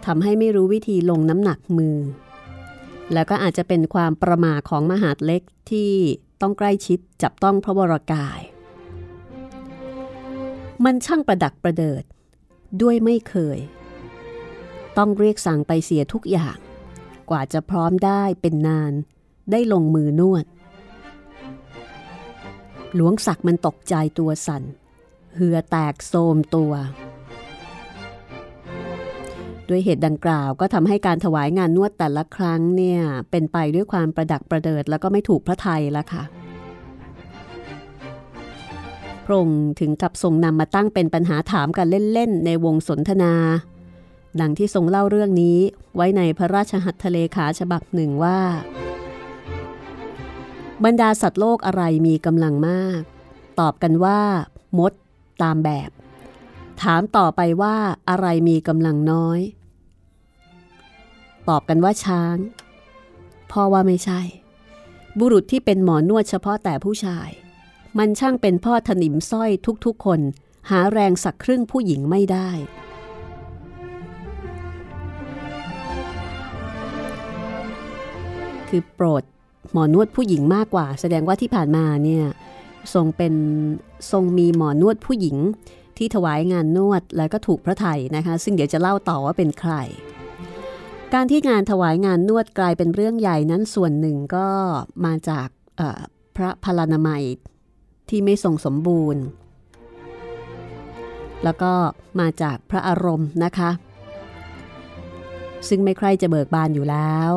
[0.06, 1.96] ทำให้ไม่รู้วิธีลงน้ำหนักมือ
[3.12, 5.92] แล้วก็อาจจะเป็นความประมาของมหาดเล็กที่
[6.40, 8.40] ต้องใกล้ชิดจับต้องพระวรากาย
[10.84, 12.04] มันช่างประดักประเดิด
[12.82, 13.58] ด้วยไม่เคย
[14.98, 16.56] ต้องเรียกสั่งไปเสียทุกอย่าง
[17.30, 18.92] กว่าจะพร้อมได้เป็นนาน
[19.50, 20.44] ได้ลงมือนวด
[22.94, 24.62] หลวงศักดิ์มันตกใจตัวสัน่น
[25.34, 26.72] เหือแตกโซมตัว
[29.68, 33.00] ด้วยเหตุดังกล่าวก็ทำให้การถวายงานนวดแต่ละครั้งเนี่ย
[33.30, 36.22] เป็นไปด้วยความประดักประเดิดแล้วก็ไม่ถูกพระไทยละค่ะ
[39.24, 43.34] พระองค์ถึงกับทรงนำมาตั้งเป็นปัญหาถามกันเล่น ๆ ในวงสนทนา
[44.40, 45.58] ดังที่ทรงเล่าเรื่องนี้
[45.96, 48.38] ไว้ในพระราชหัตถเลขาฉบับหนึ่งว่า
[50.84, 53.00] บรรดาสัตว์โลกอะไรมีกำลังมาก
[53.60, 54.20] ตอบกันว่า
[54.78, 54.92] มด
[55.42, 55.90] ตามแบบ
[56.82, 57.76] ถามต่อไปว่า
[58.08, 59.40] อะไรมีกำลังน้อย
[61.48, 62.36] ตอบกันว่าช้าง
[63.52, 64.20] พ่อว่าไม่ใช่
[65.18, 67.28] บุรุษที่เป็นหมอนวดเฉพาะแต่ผู้ชาย
[67.98, 69.50] มันช่างเป็นพ่อถนิมสร้อย
[69.86, 70.20] ทุกๆ คน
[70.70, 72.50] หาแรงสักครึ่งผู้หญิงไม่ได้
[78.68, 79.22] คือโปรด
[79.72, 82.24] หมอนวดผู้หญิงมากกว่า แสดงว่าที่ผ่านมาเนี่ย
[82.94, 83.34] ทรงเป็น
[84.10, 85.36] ทรงมีหมอนวดผู้หญิง
[85.98, 89.74] ที่ถวายงานนวดแล้วก็ถูกพระไถ่นะคะ ซึ่งเดี๋ยวจะเล่าต่อว่าเป็นใคร
[91.14, 94.48] การที่งานถวายงานนวดกลายเป็นเรื่องใหญ่นั้นส่วนหนึ่งก็
[95.06, 95.48] มาจาก
[96.36, 97.22] พระพลานามัย
[98.08, 99.22] ที่ไม่ทรงสมบูรณ์
[101.44, 101.72] แล้วก็
[102.20, 103.70] มาจากพระอารมณ์นะคะ
[105.68, 107.32] ซึ่งไม่ใครจะเบิกบานอยู่แล้ว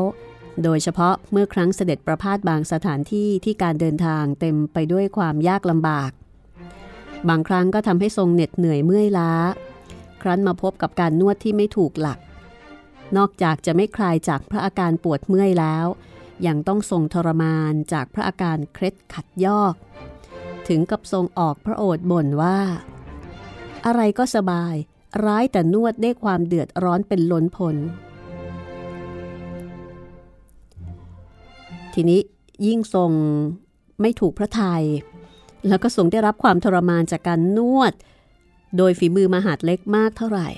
[0.64, 6.12] โดยเฉพาะเมื่อครั้งเสด็จประพาสบางสถานที่ที่การเดินทางเต็มไปด้วยความยากลำบาก
[7.28, 9.32] บางครั้งก็ทำให้ทรงเหน็ดเหนื่อยเมื่อยล้า
[10.22, 12.20] ครั้นมาพบกับการนวดที่ไม่ถูกหลัก
[13.18, 15.86] นอกจากจะไม่คลายจากพระอาการปวดเมื่อยแล้ว
[16.48, 19.74] ยังต้องทรงทรมานจากพระอาการเคล็ดขัดยอก
[20.68, 22.60] ถึงกับทรงออกพระโอษฐ์บ่นว่า
[23.86, 24.76] อะไรก็สบาย
[25.26, 27.76] ร้ายแต่นวดได้ความเดือดร้อนเป็นล้นพ้น
[31.94, 32.20] ทีนี้
[32.68, 33.12] ยิ่งทรง
[34.02, 34.84] ไม่ถูกพระทยัย
[35.68, 37.94] แล้วก็ทรงได้รับความทรมานจากการนวด
[38.78, 40.50] โดยฝีมือมหาดเล็กมากเท่าไหร่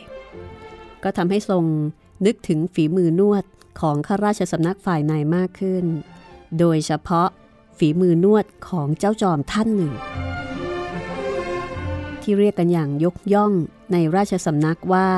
[1.03, 1.63] ก็ทำให้ทรง
[2.25, 3.43] นึกถึงฝีมือนวด
[3.81, 5.85] ของข้าราชสำนักฝ่ายในมากขึ้น
[6.59, 7.29] โดยเฉพาะ
[7.77, 9.93] ฝีมือนวดของเจ้าจอมท่านหนึ่ง
[12.21, 13.51] ที่เรียกกันอย่างยกย่อง
[13.91, 15.09] ในราชสำนักว่า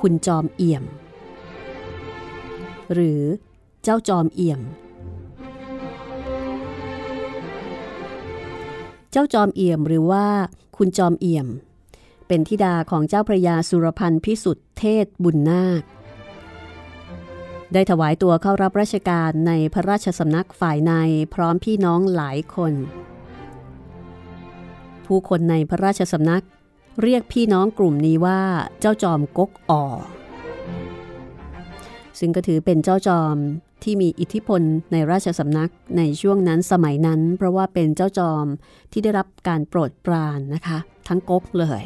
[0.00, 0.84] คุณจอมเอี่ยม
[2.92, 3.22] หรือ
[3.82, 4.60] เจ้าจอมเอี่ยม
[9.10, 10.26] เจ้าจอมเอี่ยมหรือว่า
[10.76, 11.48] คุณจอมเอี่ยม
[12.28, 15.82] เป็นธิดาของเจ้าพระยาสุรพันธ์พิสุทธิ์เทศบุญนาค
[17.72, 20.92] ได้ถวายตัวเข้ารับราชการในพระราชสำนักฝ่ายใน
[21.34, 22.72] พร้อมพี่น้องหลายคน
[25.06, 26.44] ผู้คนในพระราชสำนัก
[27.02, 28.40] เรียกพี่น้องกลุ่มนี้ว่า
[28.80, 29.84] เจ้าจอมก๊กอ่อ
[32.18, 33.36] ซึ่งก็ถือเป็นเจ้าจอม
[33.86, 38.46] ที่มีอิทธิพลในราชสำนักในช่วงนั้นสมัยนั้น เพราะว่าเป็นเจ้าจอม
[38.92, 41.82] ที่ได้รับการโปรดปรานนะคะ ทั้งก๊กเลย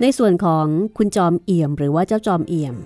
[0.00, 0.66] ในส่วนของ
[0.98, 2.76] คุณจอมเอี่ยม หรือว่าเจ้าจอมเอี่ยม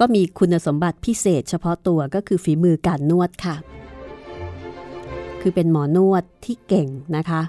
[0.00, 3.56] ก็มีคุณสมบัติพิเศษเฉพาะตัวก็คือฝีมือการนวดค่ะ
[5.40, 7.42] คือเป็นหมอนวดที่เก่งนะคะ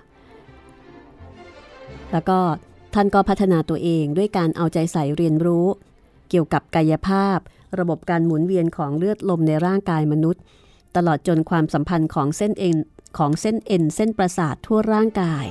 [2.11, 2.39] แล้วก็
[2.93, 5.65] ท่านก็พัฒนาตัวเองด้วยการเอาใจใส่เรียนรู้
[6.29, 7.39] เกี่ยวกับกายภาพ
[7.79, 10.41] ระบบการหมุนเวียนของเลือดลมในร่างกายมนุษย์
[10.95, 12.77] ตลอดจนความสัมพันธ์ของเส้นเอ็น
[13.17, 15.45] ของเส้นเอ็นเส้นประสาททั่วร่างกาย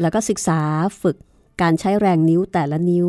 [0.00, 0.60] แล้วก็ศึกษา
[1.02, 1.16] ฝึก
[1.62, 3.08] การใช้แรงนิ้วแต่ละนิ้ว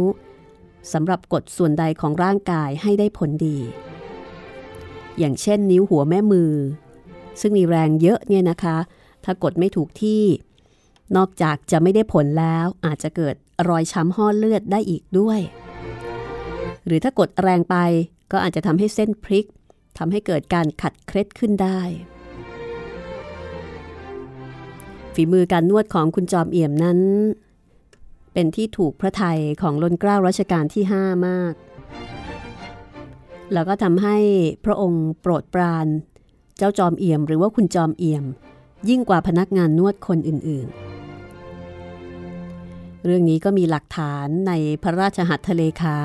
[0.94, 3.58] สำหรับกดส่วนใดของร่างกายให้ได้ผลดี
[5.20, 6.52] อย่างเช่นนิ้วหัวแม่มือ
[7.42, 8.78] ซึ่งมีแรงเยอะเนี่ยนะคะ
[9.24, 10.24] ถ้ากดไม่ถูกที่
[11.16, 13.36] นอกจากจะไม่ได้ผลแล้วอาจจะเกิด
[13.70, 15.40] รอยช้ำห่อเลือดได้อีกด้วย
[16.86, 17.76] หรือถ้ากดแรงไป
[18.32, 19.48] ก็อาจจะทำให้เส้นพลิก
[19.98, 21.80] ทำให้เกิดการขัดเคล็ดขึ้นได้
[25.14, 27.00] ฝีมือการนวดของคุณจอมเอี่ยมนั้น
[28.34, 31.54] เป็นที่ถูกพระไทยของลนเกล้ารัชกาลที่ 5 มาก
[33.54, 34.18] แล้วก็ทำให้
[34.66, 35.88] พระองค์โปรดปราน
[36.58, 38.26] เจ้าจอมเอี่ยม หรือว่าคุณจอมเอี่ยม
[38.90, 40.68] ยิ่งกว่าพนักงานนวดคนอื่น
[42.06, 44.52] ๆ เรื่องนี้ก็มีหลักฐานใน
[44.84, 45.98] พระราชหัตถเลขา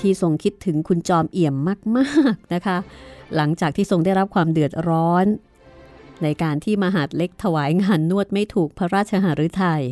[0.00, 1.54] ที่ทรงคิดถึงคุณจอมเอี่ยม
[1.96, 2.76] มากๆนะคะ
[3.36, 5.26] หลังจากที่ทรงได้รับความเดือดร้อน
[6.22, 9.82] ในการที่มหาดเล็กถวายงานนวดไม่ถูกพระราชหฤทัย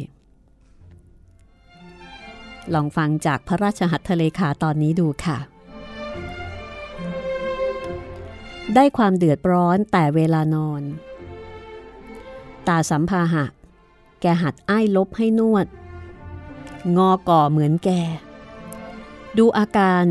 [2.75, 5.38] ลองฟังจากพระราชหัตถเลขาตอนนี้ดูค่ะ
[8.75, 10.83] ได้ความเดือดร้อนแต่เวลานอน
[12.69, 13.45] ตาสัมภาหะ
[14.21, 15.66] แกหัดไอ้ลบให้นวด
[16.97, 17.90] งอก่อเหมือนแก
[19.38, 20.05] ดูอาการ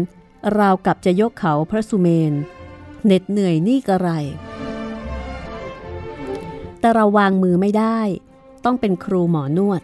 [0.60, 2.34] ราวกับจะยกเขาพระสุเมน
[3.06, 4.10] เหน็ดเหนื่อยนี่กระไร
[6.80, 8.00] แต่เราวางมือไม่ได้
[8.66, 9.82] ต้องเป็นครูหมอนวด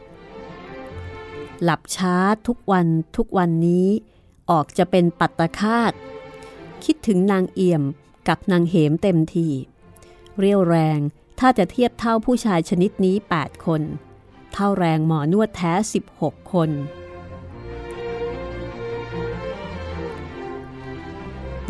[1.63, 2.15] หลับช้า
[2.47, 3.87] ทุกวันทุกวันนี้
[4.49, 5.91] ออกจะเป็นปัตตคาต
[6.83, 7.83] คิดถึงนางเอี่ยม
[8.27, 9.47] กับนางเหมเต็มที
[10.37, 10.99] เรียวแรง
[11.39, 13.81] ถ้าจะเทียบเท่าผู้ชายชนิดนี้ 8 คน
[14.53, 15.73] เท่าแรงหมอนวดแท้
[16.13, 16.69] 16 คน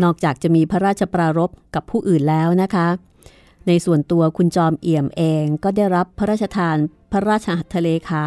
[0.04, 2.88] นอกจากจะมีพระราชปรารภกับผู้อื่นแล้วนะคะ
[3.68, 6.78] ในส่วนตัวคุณจอมเอี่ยมเองก็ได้รับพระราชทาน
[7.12, 8.26] พระราชหัตถเลขา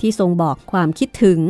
[0.00, 1.40] ที่ทรงบอกความคิดถึง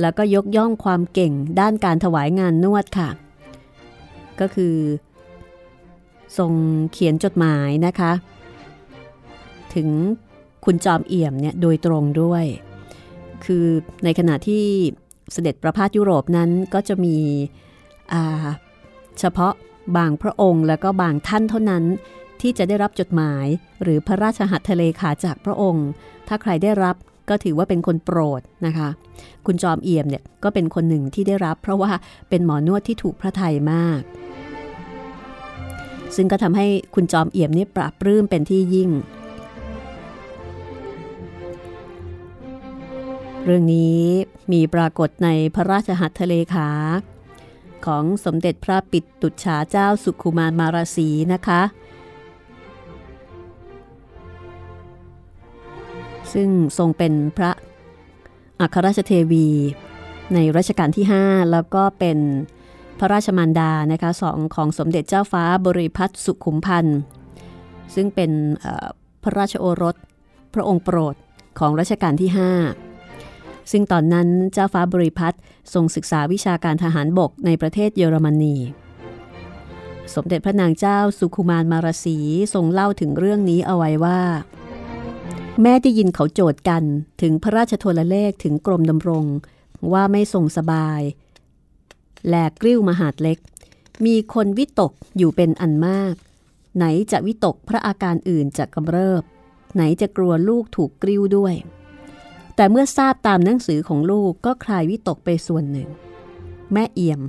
[0.00, 3.10] แล้วก็ยกย่องความเก่งด้านการถวายงานนวดค่ะ
[4.40, 4.76] ก็คือ
[6.38, 6.52] ทรง
[6.92, 8.12] เขียนจดหมายนะคะ
[9.74, 9.88] ถึง
[10.64, 12.44] คุณจอมเอี่ยมเนี่ยโดยตรงด้วย
[13.44, 13.66] คือ
[14.04, 14.64] ในขณะที่
[15.32, 17.16] เสด็จประพาสยุโรปนั้นก็จะมี
[19.18, 19.52] เฉพาะ
[19.96, 21.84] บางพระองค์แล้วก็บางท่านเท่านั้น
[22.40, 23.46] ที่จะได้รับจดหมาย
[23.82, 25.86] หรือพระราชหัตถเลขาจากพระองค์
[26.28, 26.96] ถ้าใครได้รับ
[27.28, 28.88] ก็ถือว่าเป็นคนโปรดนะคะ
[29.46, 31.90] คุณจอมเอี่ยมเนี่ยก็เป็นคนหนึ่งที่ได้รับ เพราะว่า
[32.28, 34.00] เป็นหมอนวดที่ถูกพระทัยมาก
[36.16, 38.90] ซึ่งก็ทำให้คุณจอมเอี่ยมนี่ปรับปลื้มเป็นที่ยิ่ง
[43.44, 44.02] เรื่องนี้
[44.52, 46.68] มีปรากฏในพระราชหัตถเลขา
[47.86, 51.62] ของสมเด็จพระปิดตุฉาเจ้าสุขุมารมาราศีนะคะ
[56.32, 57.50] ซึ่งทรงเป็นพระ
[58.60, 59.48] อัครราชเทวี
[60.34, 62.18] ในรัชกาลที่ 5 แล้วก็เป็น
[62.98, 66.98] พระราชมารดานะคะสองของสมเด็จเจ้าฟ้าบริพัตรสุขุมพันธ์
[67.94, 68.30] ซึ่งเป็น
[69.22, 69.96] พระราชโอรส
[70.54, 71.14] พระองค์โปรด
[71.58, 72.93] ของรัชกาลที่ 5
[73.70, 75.36] ซึ่งตอนนั้นเจ้าฟ้าบริพัตร
[75.74, 78.56] ทรงศึกษาวิชาการทหารบกในประเทศเยอรมนี
[80.14, 82.18] สมเด็จพระนางเจ้าสุขุมารมารสี
[82.54, 84.20] ทรงเล่าถึงเรื่องนี้เอาไว้ว่า
[85.62, 86.82] แม่ได้ยินเขาโจทย์กัน
[87.22, 89.24] ถึงพระราชโทรเลขถึงกรมดำรง
[89.92, 91.00] ว่าไม่ทรงสบาย
[92.26, 93.38] แหลกกลิ้วมหาดเล็ก
[94.04, 96.14] มีคนวิตกอยู่เป็นอันมาก
[96.76, 99.22] ไหนจะวิตกพระอาการอื่นจะกำเริบ
[99.74, 101.54] ไหนจะกลัวลูกถูกกลิ้วด้วย
[102.56, 105.88] แต่เมื่อทราบตามหนังสือของลูกก็คลายวิตกไปส่วนหนึ่ง
[106.72, 107.20] แม่เอี่ยม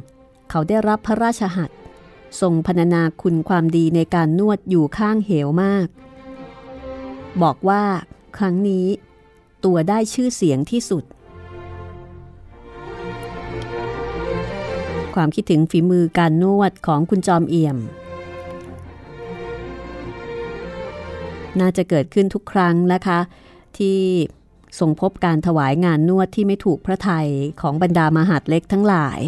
[0.49, 1.69] เขาได้รับพระราชหัต
[2.41, 5.87] ทรงพรรณนาคุณความดีในการนวดอยู่ข้างเหวมาก
[7.43, 7.83] บอกว่า
[8.37, 8.85] ครั้งนี้
[9.65, 11.03] ตัวได้ชื่อเสียงที่สุด
[15.15, 17.77] ความคิดถึงฝีมือการนวดของคุณจอมเอี่ยม
[21.59, 23.19] น่าจะเกิดขึ้นทุกครั้งนะคะ
[23.77, 23.99] ที่
[24.79, 27.27] ทรงพบการถวายงานนวดที่ไม่ถูกพระไทย
[27.61, 29.19] ของบรรดามหาดเล็กทั้งหลาย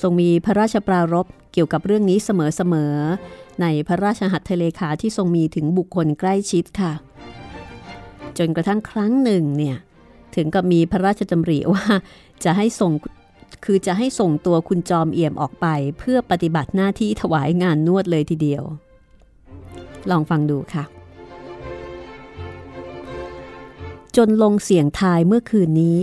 [0.00, 6.92] ทรงมีพระราชปรารภเกี่ยวกับเรื่องนี้เสมอๆ ในพระราชหัตถเลขาที่ทรงมีถึงบุคคลใกล้ชิดค่ะ
[8.38, 9.76] จนกระทั่งครั้งหนึ่งเนี่ย
[10.36, 11.84] ถึงกับมีพระราชดำริว่า
[12.44, 12.92] จะให้ส่ง
[13.64, 15.66] คือจะให้ส่งตัวคุณจอมเอี่ยมออกไป
[15.98, 18.64] เพื่อปฏิบัติหน้าที่ถวายงานนวดเลยทีเดียว
[20.10, 20.84] ลองฟังดูค่ะ
[24.16, 25.98] จนลงเสียงทายเมื่อคืนนี้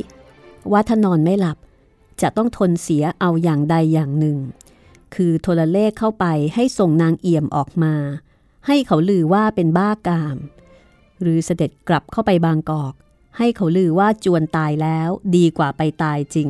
[0.72, 1.58] ว่าถ้านอนไม่หลับ
[2.22, 4.38] จะต้องทนเสียเอาอย่างใดอย่างหนึ่ง
[5.16, 7.94] คือโทรเลขเข้าไปให้ส่งนางเอี่ยมออกมา
[8.68, 10.38] ให้เขาลือว่าเป็นบ้ากาม
[11.22, 12.94] หรือเสด็จกลับเข้าไปบางกอก
[13.38, 16.50] ให้เขาลือว่าจวนตายแล้วดีกว่าไปตายจริง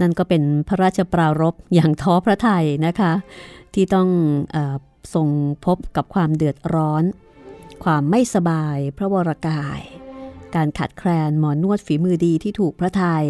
[0.00, 3.12] นั่นก็เป็นพระราชปรารภอย่างท้อพระทัยนะคะ
[3.74, 4.08] ที่ต้อง
[4.54, 4.56] อ
[5.14, 5.28] ทรง
[5.64, 7.04] พบกับความเดือดร้อน
[7.84, 9.80] ความไม่สบายพระวรกาย
[10.54, 13.26] การขัดแคลนหมอนวดฝีมือดีที่ถูกพระทยัย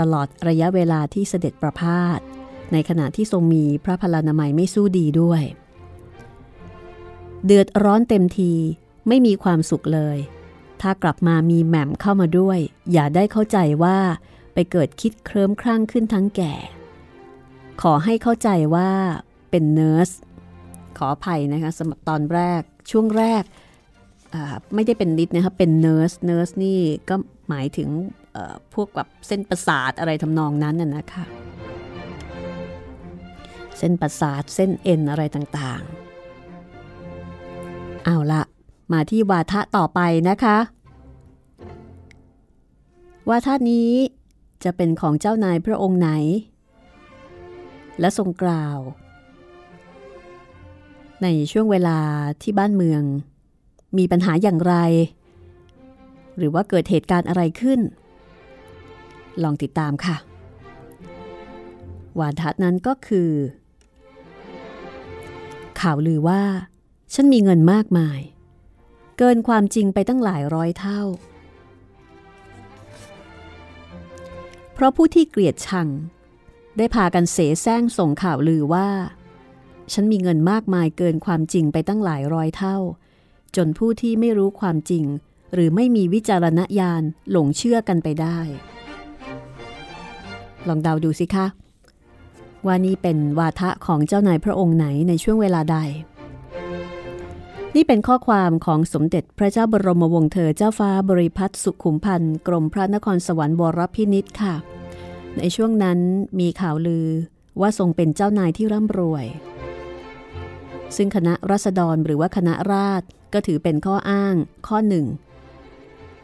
[0.00, 2.18] ตลอดระยะเวลาที่เสด็จประพาส
[2.72, 5.42] ในขณะที่ทรงมีพระพลานามัยไม่สู้ดีด้วย
[7.44, 8.52] เดือดร้อนเต็มที
[9.08, 10.18] ไม่มีความสุขเลย
[10.80, 12.58] ถ้ากลับมามีแหม่มเข้ามาด้วย
[12.92, 13.98] อย่าได้เข้าใจว่า
[14.54, 16.54] ไปเกิดคิดเคลิ้มคลั่งขึ้นทั้งแก่
[17.82, 18.90] ขอให้เข้าใจว่า
[19.50, 20.10] เป็น nurse
[20.98, 23.44] ขออภัยนะคะสำหรับตอนแรก ช่วงแรก
[24.74, 27.14] ไม่ได้เป็นนิดนะคะเป็น nerves nerves นี่ก็
[27.48, 27.88] หมายถึง
[28.74, 31.24] พวกแบบเส้นประสาทอะไรทำนองนั้นน่ะนะคะ
[33.78, 38.42] เส้นประสาทเส้นเอ็นอะไรต่างๆ เอาละ
[38.92, 40.58] มาที่วาทะต่อไปนะคะ
[43.28, 43.90] วาทะนี้
[44.64, 46.10] จะเป็นของเจ้านายพระองค์ไหน
[48.00, 48.78] และทรงกล่าว
[51.22, 51.98] ในช่วงเวลา
[52.42, 53.02] ที่บ้านเมือง
[53.98, 54.74] มีปัญหาอย่างไร
[56.36, 57.80] หรือว่าเกิดเหตุการณ์อะไรขึ้น
[59.42, 60.16] ลองติดตามค่ะ
[62.18, 63.30] วาทะนั้นก็คือ
[65.80, 66.42] ข่าวลือว่า
[67.14, 68.20] ฉันมีเงินมากมาย
[69.18, 71.00] เกินความจริงไปตั้งหลายร้อยเท่า
[74.72, 75.88] เพราะผู้ที่เกลียดชัง
[76.76, 78.88] ได้พากันเสแสร้งส่งข่าวลือว่า
[79.92, 82.76] ฉันมีเงินมากมายเกินความจริงไปตั้งหลายร้อยเท่า
[83.56, 85.04] จนผู้ที่ไม่รู้ความจริง
[85.54, 88.38] หรือไม่มีวิจารณญาณหลงเชื่อกันไปได้
[90.68, 91.46] ลองเดาดูสิคะ
[92.66, 95.78] ว่านี่เป็นวาทะของเจ้านายพระองค์ไหนในช่วงเวลาใด
[97.74, 104.54] นี่เป็นข้อความของสมเด็จพระเจ้าบรมวงศ์เธอเจ้าฟ้าบริพัตรสุขุมพันธ์กรมพระนครสวรรค์บรพินิษค่ะ
[105.38, 105.98] ในช่วงนั้น
[106.40, 107.08] มีข่าวลือ
[107.60, 109.26] ว่าทรงเป็นเจ้านายที่ร่ำรวย
[110.96, 114.34] ซึ่งคณะรัษฎรหรือว่าคณะราษฎรก็ถือเป็นข้ออ้าง
[114.68, 115.06] ข้อหนึ่ง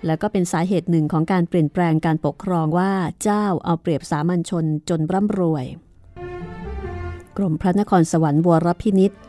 [0.06, 5.64] และก็เป็นสาเหตุหนึ่งของการเปลี่ยนแปลงการปกครองว่าเจ้าเอาเปรียบสามัญชนจนร่ำรวย
[7.36, 9.20] กรมพระนครสวรรค์วรพินิษฐ์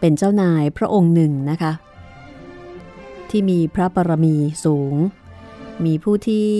[0.00, 1.72] เป็นเจ้านายพระองค์หนึ่งนะคะ
[3.30, 4.94] ที่มีพระบารมีสูง
[5.84, 6.50] มีผู้ที่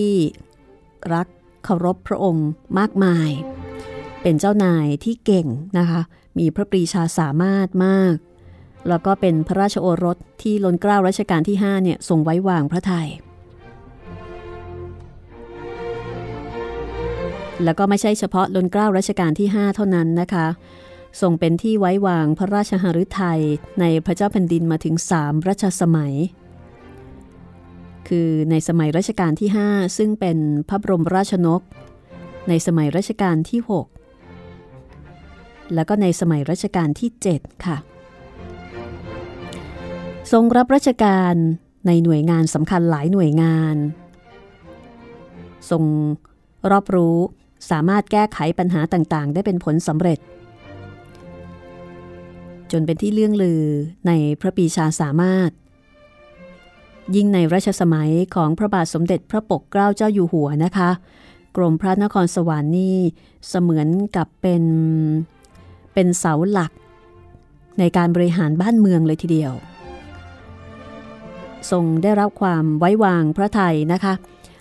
[1.14, 1.26] รัก
[1.64, 3.30] เคารพพระองค์มากมาย
[4.26, 5.46] เป็นเจ้านายที่เก่ง
[5.78, 6.00] นะคะ
[6.38, 8.16] มีพระปรีชาสามารถมาก
[8.88, 13.08] แล้วก็เป็นพระราชโอรสที่ล้นเกล้ารัชกาลที่5เนี่ยทรงไว้วางพระทยัย
[17.64, 20.46] แล้วก็ไม่ใช่เฉพาะล้นเกล้ารัชกาลที่ 5 เท่านั้นนะคะ
[21.20, 23.40] ทรงเป็นที่ไว้วางพระราชหฤทัย
[23.80, 26.14] ในพระเจ้าแผ่นดินมาถึงสามรัชสมัย
[28.08, 31.60] คือในสมัยรัชกาลที่ 5 ซึ่งเป็นพระบรมราชนก
[32.48, 34.03] ในสมัยรัชกาลที่ 6
[35.74, 37.76] แล้วก็ในสมัยรัชกาลที่ 7 ค่ะ
[40.32, 41.34] ทรงรับราชการ
[41.86, 43.76] ในหน่วยงานสำคัญหลายหน่วยงาน
[45.70, 45.82] ทรง
[46.70, 47.18] รอบรู้
[47.70, 50.18] สามารถแก้ไขปัญหาต่างๆ ได้เป็นผลสำเร็จ
[52.72, 53.62] จนเป็นที่เลื่องลือ
[54.06, 55.50] ในพระปีชาสามารถ
[57.14, 60.90] ยิ่งในรัชสมัยของพระบาทสมเด็จพระปกเกล้าเจ้าอยู่หัวนะคะ
[61.56, 62.96] กรมพระนครสวรรค์นี่
[63.48, 64.62] เสมือนกับเป็น
[65.94, 66.72] เป็นเสาหลัก
[67.78, 69.52] ในการบริหารบ้านเมืองเลยทีเดียว
[71.70, 74.14] ทรงได้รับความไว้วางพระไทยนะคะ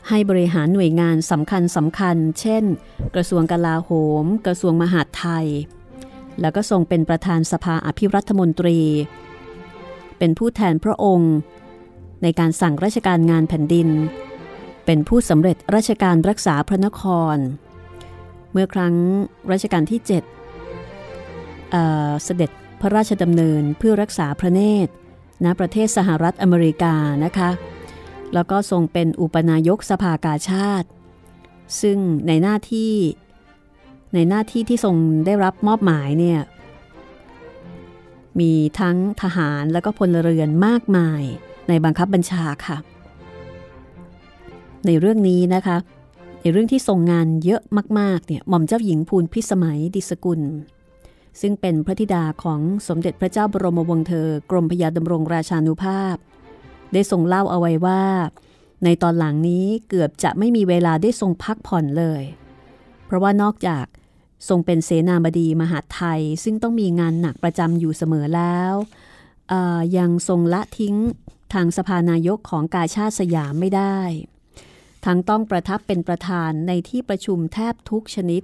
[0.09, 2.63] ให้บริหารหน่วยงานสำคัญสำคัญ เช่น
[3.15, 3.89] กระทรวงกลาโห
[4.23, 5.47] ม กระทรวงมหาดไทย
[6.41, 8.79] แล้วก็ทรงเป็นประธานสภาอภิรัฐมนตรี
[10.17, 11.33] เป็นผู้แทนพระองค์
[12.23, 13.89] ในการสั่งราชการงานแผ่นดิน
[14.85, 17.01] เป็นผู้สำเร็จราชการรักษาพระนค
[17.35, 17.37] ร
[18.51, 18.95] เมื่อครั้ง
[19.51, 20.42] รัชกาลที่ 7
[22.23, 22.51] เสด็จ
[22.81, 24.91] พระราชดำเนินเพื่อรักษาพระเนตร
[25.43, 26.95] ณประเทศสหรัฐอเมริกา
[27.25, 27.49] นะคะ
[28.33, 30.87] แล้วก็ทรงเป็นอุปนายกสภากาชาติ
[31.81, 31.97] ซึ่ง
[32.27, 32.93] ในหน้าที่
[34.13, 34.95] ในหน้าที่ที่ทรง
[35.25, 36.39] ได้รับมอบหมายเนี่ย
[38.39, 41.21] มีทั้งทหารและก็พลเรือนมากมาย
[41.67, 42.77] ในบังคับบัญชาค่ะ
[44.85, 45.77] ในเรื่องนี้นะคะ
[46.41, 47.61] ในเรื่องที่ทรงงานเยอะ
[47.99, 50.41] มากๆเนี่ยหม่อมเจ้าหญิงภูลพิสมัยดิสกุล
[51.41, 56.15] ซึ่งเป็นพระธิดาของสมเด็จพระเจ้าบรมวงศ์เธอ กรมพยาดำรงราชานุภาพ
[56.93, 58.03] ได้ทรงเล่าเอาไว้ว่า
[58.83, 62.23] ในตอนหลังนี้เกือบจะไม่มีเวลาได้ทรงพักผ่อนเลย
[63.05, 63.85] เพราะว่านอกจาก
[64.49, 68.73] ทรงเป็นเสนาบดีมหาไทย ซึ่งต้องมีงานหนักประจำอยู่เสมอแล้ว
[69.97, 70.95] ยังทรงละทิ้ง
[71.53, 73.99] ทางสภานายกของกาชาติสยามไม่ได้
[75.05, 78.43] ทั้งต้องประทับเป็นประธานในที่ประชุมแทบทุกชนิด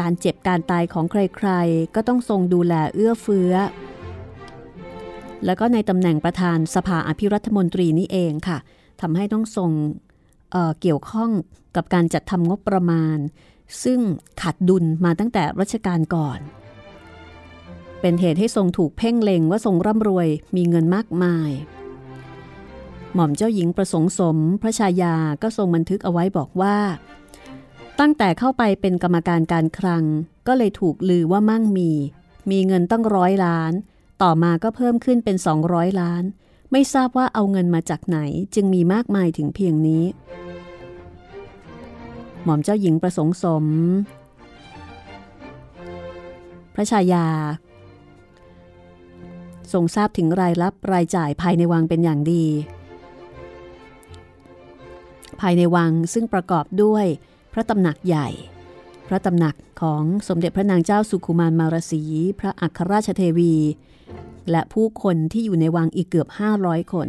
[0.00, 3.52] การเจ็บการตายของใครๆ ก็ต้องทรงดูแลเอื้อเฟื้อ
[5.44, 8.58] แล้วก็ในตำแหน่งประธานสภาอภิรัฐมนตรีนี่เองค่ะ
[9.00, 9.70] ทำให้ต้องทรง
[10.52, 11.30] เเกี่ยวข้อง
[11.76, 13.18] กับการจัดทำงบประมาณ
[13.84, 14.00] ซึ่ง
[14.40, 16.38] ขาดดุลมาตั้งแต่รัชกาลก่อน
[18.00, 21.50] เป็นเหตุให้ทรงถูกเพ่งเล็งว่าทรงร่ำรวยมีเงินมากมาย
[23.14, 26.76] หม่อมเจ้าหญิงประสงค์สมพระชายาก็ทรงบันทึกเอาไว้บอกว่า
[28.00, 30.04] ตั้งแต่เข้าไปเป็นกรรมการการคลัง
[30.46, 31.90] ก็เลยถูกลือว่ามั่งมี
[32.50, 33.72] มีเงินตั้งร้อยล้าน
[34.22, 35.36] ต่อมาก็เพิ่มขึ้นเป็น
[35.68, 36.24] 200 ล้าน
[36.72, 38.18] ไม่ทราบว่าเอาเงินมาจากไหน
[38.54, 40.04] จึงมีมากมายถึงเพียงนี้
[42.44, 43.64] หม่อมเจ้าหญิงประสงค์สม
[46.74, 47.26] พระชายา
[49.72, 52.44] ทรงทราบถึงรายรับรายจ่ายภายในวังเป็นอย่างดี
[55.40, 57.06] ภายในวังซึ่งประกอบด้วย
[57.56, 58.28] ระตำหนักใหญ่
[59.08, 62.02] พระตำหนักของสมเด็จพระนางเจ้าสุขุมารมารสี
[62.40, 63.54] พระอัครราชเทวี
[64.50, 66.28] และผู้คนที่อยู่ในวังอีกเกือบ
[66.60, 67.08] 500 คน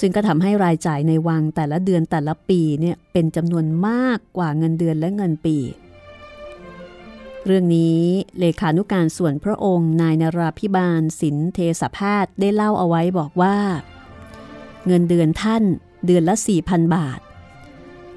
[0.00, 5.56] ซึ่งก็ทำให้รายจ่ายในวังแต่ละเดือนแต่ละปีเนี่ยเป็นจำนวนมากกว่าเงินเดือนและเงินปี
[7.44, 8.00] เรื่องนี้
[8.38, 13.56] เลขานุการส่วนพระองค์นายนราพิบาลสินเทสภาสได้เล่าเอาไว้บอกว่า
[14.86, 15.64] เงินเดือนท่าน
[16.06, 16.34] เดือนละ
[16.64, 17.20] 4,000 บาท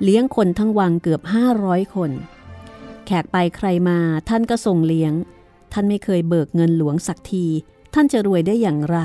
[0.03, 1.21] เลี้ยงคนทั้งวังเกือบ
[1.57, 2.11] 500 คน
[3.05, 3.99] แขกไปใครมา
[4.29, 5.13] ท่านก็ส่งเลี้ยง
[5.73, 7.45] ท่านไม่เคยเบิกเงินหลวงสักที
[7.93, 8.97] ท่านจะรวยได้อย่างไร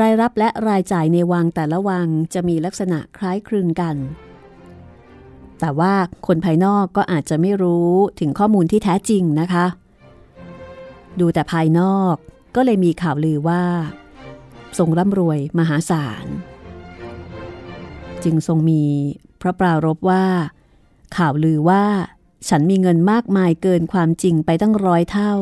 [0.00, 3.96] รายรับและรายจ่ายในวังแต่ละวังจะมีลักษณะคล้ายคลึงกัน
[5.60, 5.94] แต่ว่า
[6.26, 9.66] คนภายนอกก็อาจจะไม่รู้ถึงข้อมูลที่แท้จริงนะคะ
[11.20, 12.14] ดูแต่ภายนอก
[12.56, 13.62] ก็เลยมีข่าวลือว่า
[14.78, 16.26] ทรงร่ำรวยมหาศาล
[18.24, 18.84] จึงทรงมี
[19.40, 20.24] พระปรารบว่า
[21.16, 21.84] ข่าวลือว่า
[22.48, 25.32] ฉันมีเงินมากมายเกินความจริงไปตั้งร้อยเท่า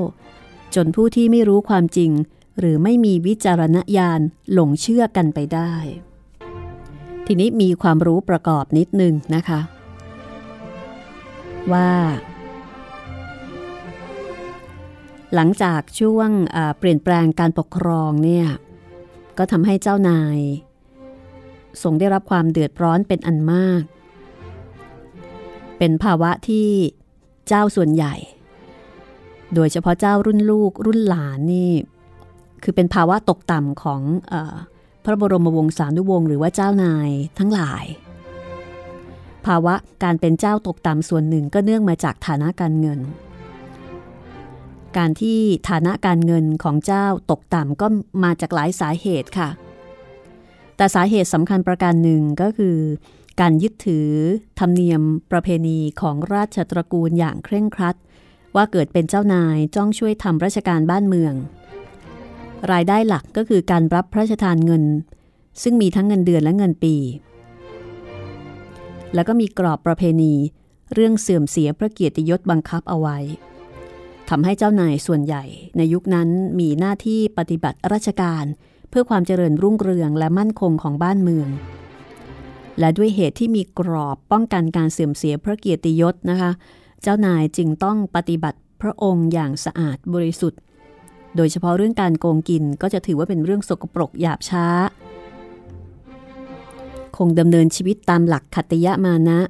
[0.75, 2.11] จนผู้ที่ไม่รู้ความจริง
[2.59, 4.21] หรือไม่มีวิจารณญาณ
[4.53, 5.75] หลงเชื่อกันไปได้
[7.27, 9.61] ทีนี้มีความรู้ประกอบนิดนึงนะคะ
[11.73, 11.93] ว่า
[15.35, 16.31] หลังจากช่วง
[16.79, 18.47] เปลี่ยนแปลงการปกครองเนี่ย
[19.39, 20.39] ก็ทำให้เจ้านาย
[21.83, 23.83] ทรงได้รับความเดือดร้อนเป็นอันมาก
[25.79, 26.69] เป็นภาวะที่
[27.49, 28.15] เจ้าส่วนใหญ่
[29.55, 31.73] โดยเฉพาะเจ้ารุ่นลูกรุ่นหลานนี่
[32.63, 34.01] คือเป็นภาวะตกต่ำของ
[34.33, 34.35] อ
[35.05, 37.85] พระบรมวงศานุวงศ์หรือว่าเจ้านายทั้งหลาย
[39.47, 43.01] ภาวะการเป็นเจ้าตกต่ำส่วนหนึ่งก็เนื่องมาจากฐานะการเงิน
[44.97, 47.87] การที่ฐานะการเงินของเจ้าตกต่ำก็
[48.25, 49.49] มาจากหลายสาเหตุค่ะ
[50.81, 52.79] แต่สาเหตุสำคัญประการหนึ่งก็คือ
[53.41, 54.09] การยึดถือ
[54.59, 57.97] ธรรมเนียมประเพณีของราชตระกูลอย่างเคร่งครัด
[58.57, 61.35] ว่าเกิดเป็นเจ้านายจ้องช่วยทำราชการบ้านเมือง
[62.73, 64.85] รายได้หลักก็คือการรับพระราชทานเงิน
[65.63, 66.95] ซึ่งมีทั้งเงินเดือนและเงินปี
[69.15, 70.35] แล้วก็มีกรอบประเพณี
[70.95, 73.19] เรื่องเสื่อมเสียพระเกียรติยศบังคับเอาไว้
[74.29, 75.45] ทำให้เจ้านายส่วนใหญ่
[75.77, 76.29] ในยุคนั้น
[76.61, 78.45] มีหน้าที่ปฏิบัติราชการ
[78.91, 81.49] เพื่อความเจริญรุ่งเรืองและมั่นคงของบ้านเมือง
[82.79, 86.51] และด้วยเหตุที่มีกรอบป้องกันการเสื่อมเสียพระเกียรติยศนะคะ
[87.03, 90.61] เจ้านายจึงต้องปฏิบัติพระองค์อย่างสะอาดบริสุทธิ์
[91.37, 94.67] โดยเฉพาะเรื่องการโกงกินก็จะถือว่าเป็นเรื่องสกปรกหยาบช้า
[97.17, 99.41] คงดำเนินชีวิตตามหลักขัตยะมานะ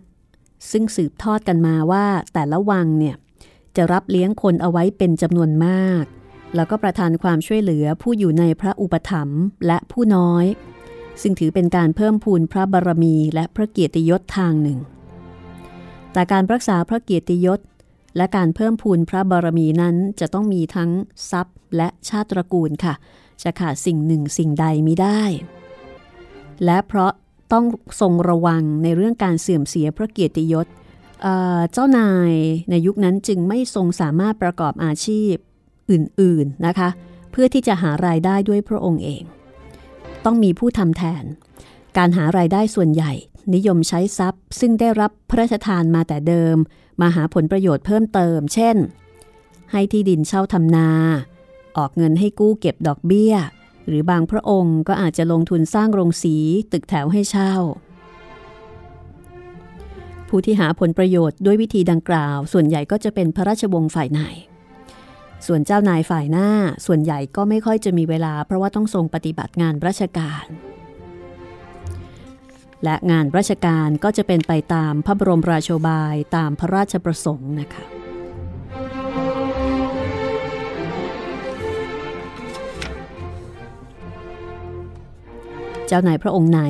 [0.71, 3.17] ซึ่งสืบทอดกันมาว่าแต่ละวังเนี่ย
[3.77, 6.05] จะรับเลี้ยงคนเอาไว้เป็นจำนวนมาก
[6.55, 10.45] แล้วก็ประทานความช่วยเหลือผู้อยู่ในพระอุปถัมภ์และผู้น้อย
[11.23, 14.79] ซึ่งถือเป็นการเพิ่มพูนพระบารมีและพระเกียรติยศทางหนึ่ง
[16.13, 17.61] แต่การรักษาพระเกียรติยศ
[18.17, 20.91] และการเพิ่มพูนพระบารมีนั้นจะต้องมีทั้ง
[21.31, 22.95] ทรัพย์และชาติตระกูลค่ะ
[23.43, 25.23] จะขาดสิ่งหนึ่งสิ่งใดมิได้
[26.65, 27.13] และเพราะ
[27.53, 27.65] ต้อง
[28.01, 30.67] ทรงระวังในเรื่องการเสื่อมเสียพระเกียรติยศ
[31.73, 32.33] เจ้านาย
[32.71, 35.35] ในยุคนั้นจึงไม่ทรงสามารถประกอบอาชีพ
[35.91, 36.89] อื่นๆนะคะ
[37.31, 39.23] เพื่อที่จะหารายได้ด้วยพระองค์เอง
[40.25, 41.25] ต้องมีผู้ทำแทน
[41.97, 43.13] การหารายได้ส่วนใหญ่
[43.55, 46.57] นิยมใช้ทรัพย์ ซึ่งได้รับพระราชทานมาแต่เดิม
[47.01, 48.77] มาหาผลประโยชน์เพิ่มเติม เช่น
[49.73, 50.89] ให้ที่ดินเช่าทำนา
[51.77, 53.35] ออกเงินให้กู้เก็บดอกเบี้ย
[53.87, 56.37] หรือบางพระองค์ก็อาจจะลงทุนสร้างโรงสี
[56.73, 57.53] ตึกแถวให้เช่า
[60.29, 64.21] ผู้ที่หาผลประโยชน์ด้วยวิธีดังกล่าว ส่วนใหญ่ก็จะเป็นพระราชวงศ์ฝ่ายใน
[65.47, 66.49] ส่วนเจ้านายฝ่ายหน้า
[66.87, 70.47] ส่วนใหญ่ก็ไม่ค่อยจะมีเวลา เพราะว่าต้องทรงปฏิบัติงานราชการ
[72.85, 77.85] และงานราชการก็จะเป็นไปตามพระบรมราโชบายตามพระราชประสงค์นะคะ
[85.87, 86.63] เจ้านายพระองค์ไหน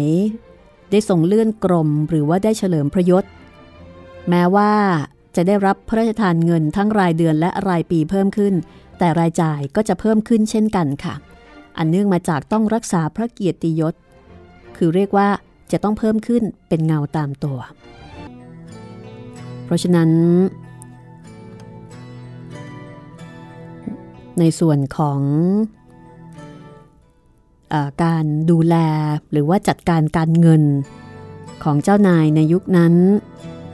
[0.91, 3.25] ได้ทรงเลื่อนกรมหรือว่าได้เฉลิมพระยศ
[4.29, 4.73] แม้ว่า
[5.37, 8.55] จะได้รับพระราชทานเงินทั้งรายเดือนและรายปีเพิ่มขึ้น
[8.99, 11.15] แต่รายจ่ายก็จะเพิ่มขึ้นเช่นกันค่ะ
[11.79, 13.95] อันเนื่องมาจากต้องรักษาพระเกียรติยศ
[14.77, 15.29] คือเรียกว่า
[15.73, 17.59] จะต้องเพิ่มขึ้นเป็นเงาตามตัว
[19.65, 20.11] เพราะฉะนั้น
[24.39, 25.21] ในส่วนของ
[27.73, 27.75] อ
[28.05, 28.77] การดูแล
[29.31, 30.63] หรือว่าจัดการการเงิน
[31.65, 32.95] ของเจ้านายในยุคนั้น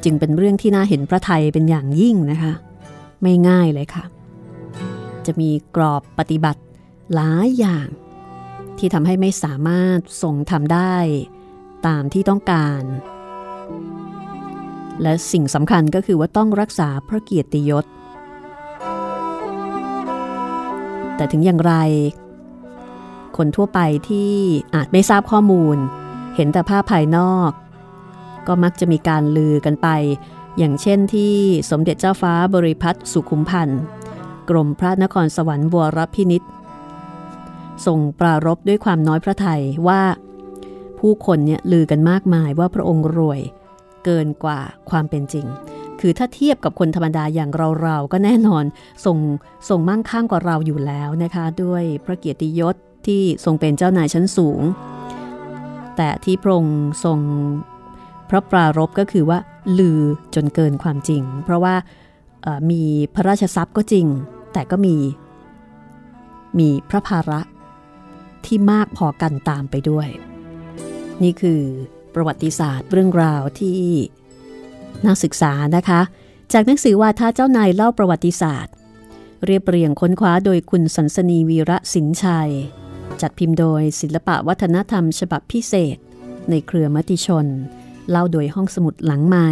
[0.08, 2.52] จึงเป็นเรื่องที่น่าเห็นพระไทยเป็นอย่างยิ่งนะคะ
[3.22, 4.04] ไม่ง่ายเลยค่ะ
[5.26, 6.62] จะมีกรอบปฏิบัติ
[7.14, 7.88] หลายอย่าง
[8.78, 10.96] ที่ทำให้ไม่สามารถทรงทำได้
[11.86, 12.82] ตามที่ต้องการ
[15.02, 17.84] และสิ่งสำคัญก็คือว่าต้องรักษาพระเกียรติยศ
[21.16, 21.74] แต่ถึงอย่างไร
[23.36, 24.32] คนทั่วไปที่
[24.74, 25.76] อาจไม่ทราบข้อมูล
[26.36, 27.50] เห็นแต่ภาพภายนอก
[28.48, 29.88] ก็มักจะมีการลือกันไป
[30.58, 31.34] อย่างเช่นที่
[31.70, 33.80] สมเด็จเจ้าฟ้าบริพัตรสุขุมพันธ์
[34.50, 36.42] กรมพระนครสวรรค์วรพินิษ
[37.86, 40.02] ทรงปรารบด้วยความน้อยพระทัยว่า
[41.00, 43.40] ผู้คนเนี่ยลือกันมากมายว่าพระองค์รวย
[44.04, 45.46] เกินกว่าความเป็นจริง
[46.00, 47.50] คือถ้าเทียบกับคนธรรมดาอย่าง
[47.82, 48.64] เราๆก็แน่นอน
[49.04, 49.18] ทรง
[49.68, 52.74] ทรงมั่งคั่งกว่าเราอยู่แล้วนะคะ ด้วยพระเกียรติยศ
[53.06, 54.60] ที่ทรงเป็นเจ้านายชั้นสูง
[55.96, 57.18] แต่ที่พระองค์ทรง
[58.28, 59.38] พราะปรารบก็คือว่า
[59.78, 60.00] ลือ
[60.34, 61.74] จนเกินความจริง เพราะว่า
[62.70, 62.82] มี
[63.14, 64.06] พระราชทรัพย์ก็จริง
[64.52, 64.96] แต่ก็มี
[66.58, 67.40] มีพระภาระ
[68.46, 70.08] ที่มากพอกันตามไปด้วย
[71.22, 71.60] นี่คือ
[72.14, 73.78] ประวัติศาสตร์เรื่องราวที่
[75.04, 76.00] น่าศึกษานะคะ
[76.52, 78.74] จากหนังสือว่าถ้าเจ้านายเล่าประวัติศาสตร์
[79.44, 82.50] เรียบเรียงค้นคว้าโดยคุณสันสนีวีระสินชัย
[83.20, 85.96] จัดพิมพ์โดยศิลปะวัฒนธรรมฉบับพิเศษ
[86.50, 87.46] ในเครือมติชน
[88.10, 89.48] เล่าโดยห้องสมุดหลังไม้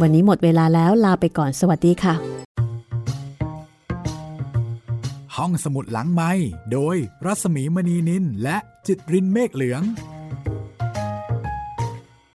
[0.00, 2.14] วันนี้หมดเวลาแล้วลาไปก่อนสวัสดีค่ะ
[5.36, 6.30] ห้องสมุดหลังไม้
[6.72, 6.96] โดย
[7.26, 8.56] รัสมีมณีนินและ
[8.86, 9.82] จิตรินเมฆเหลือง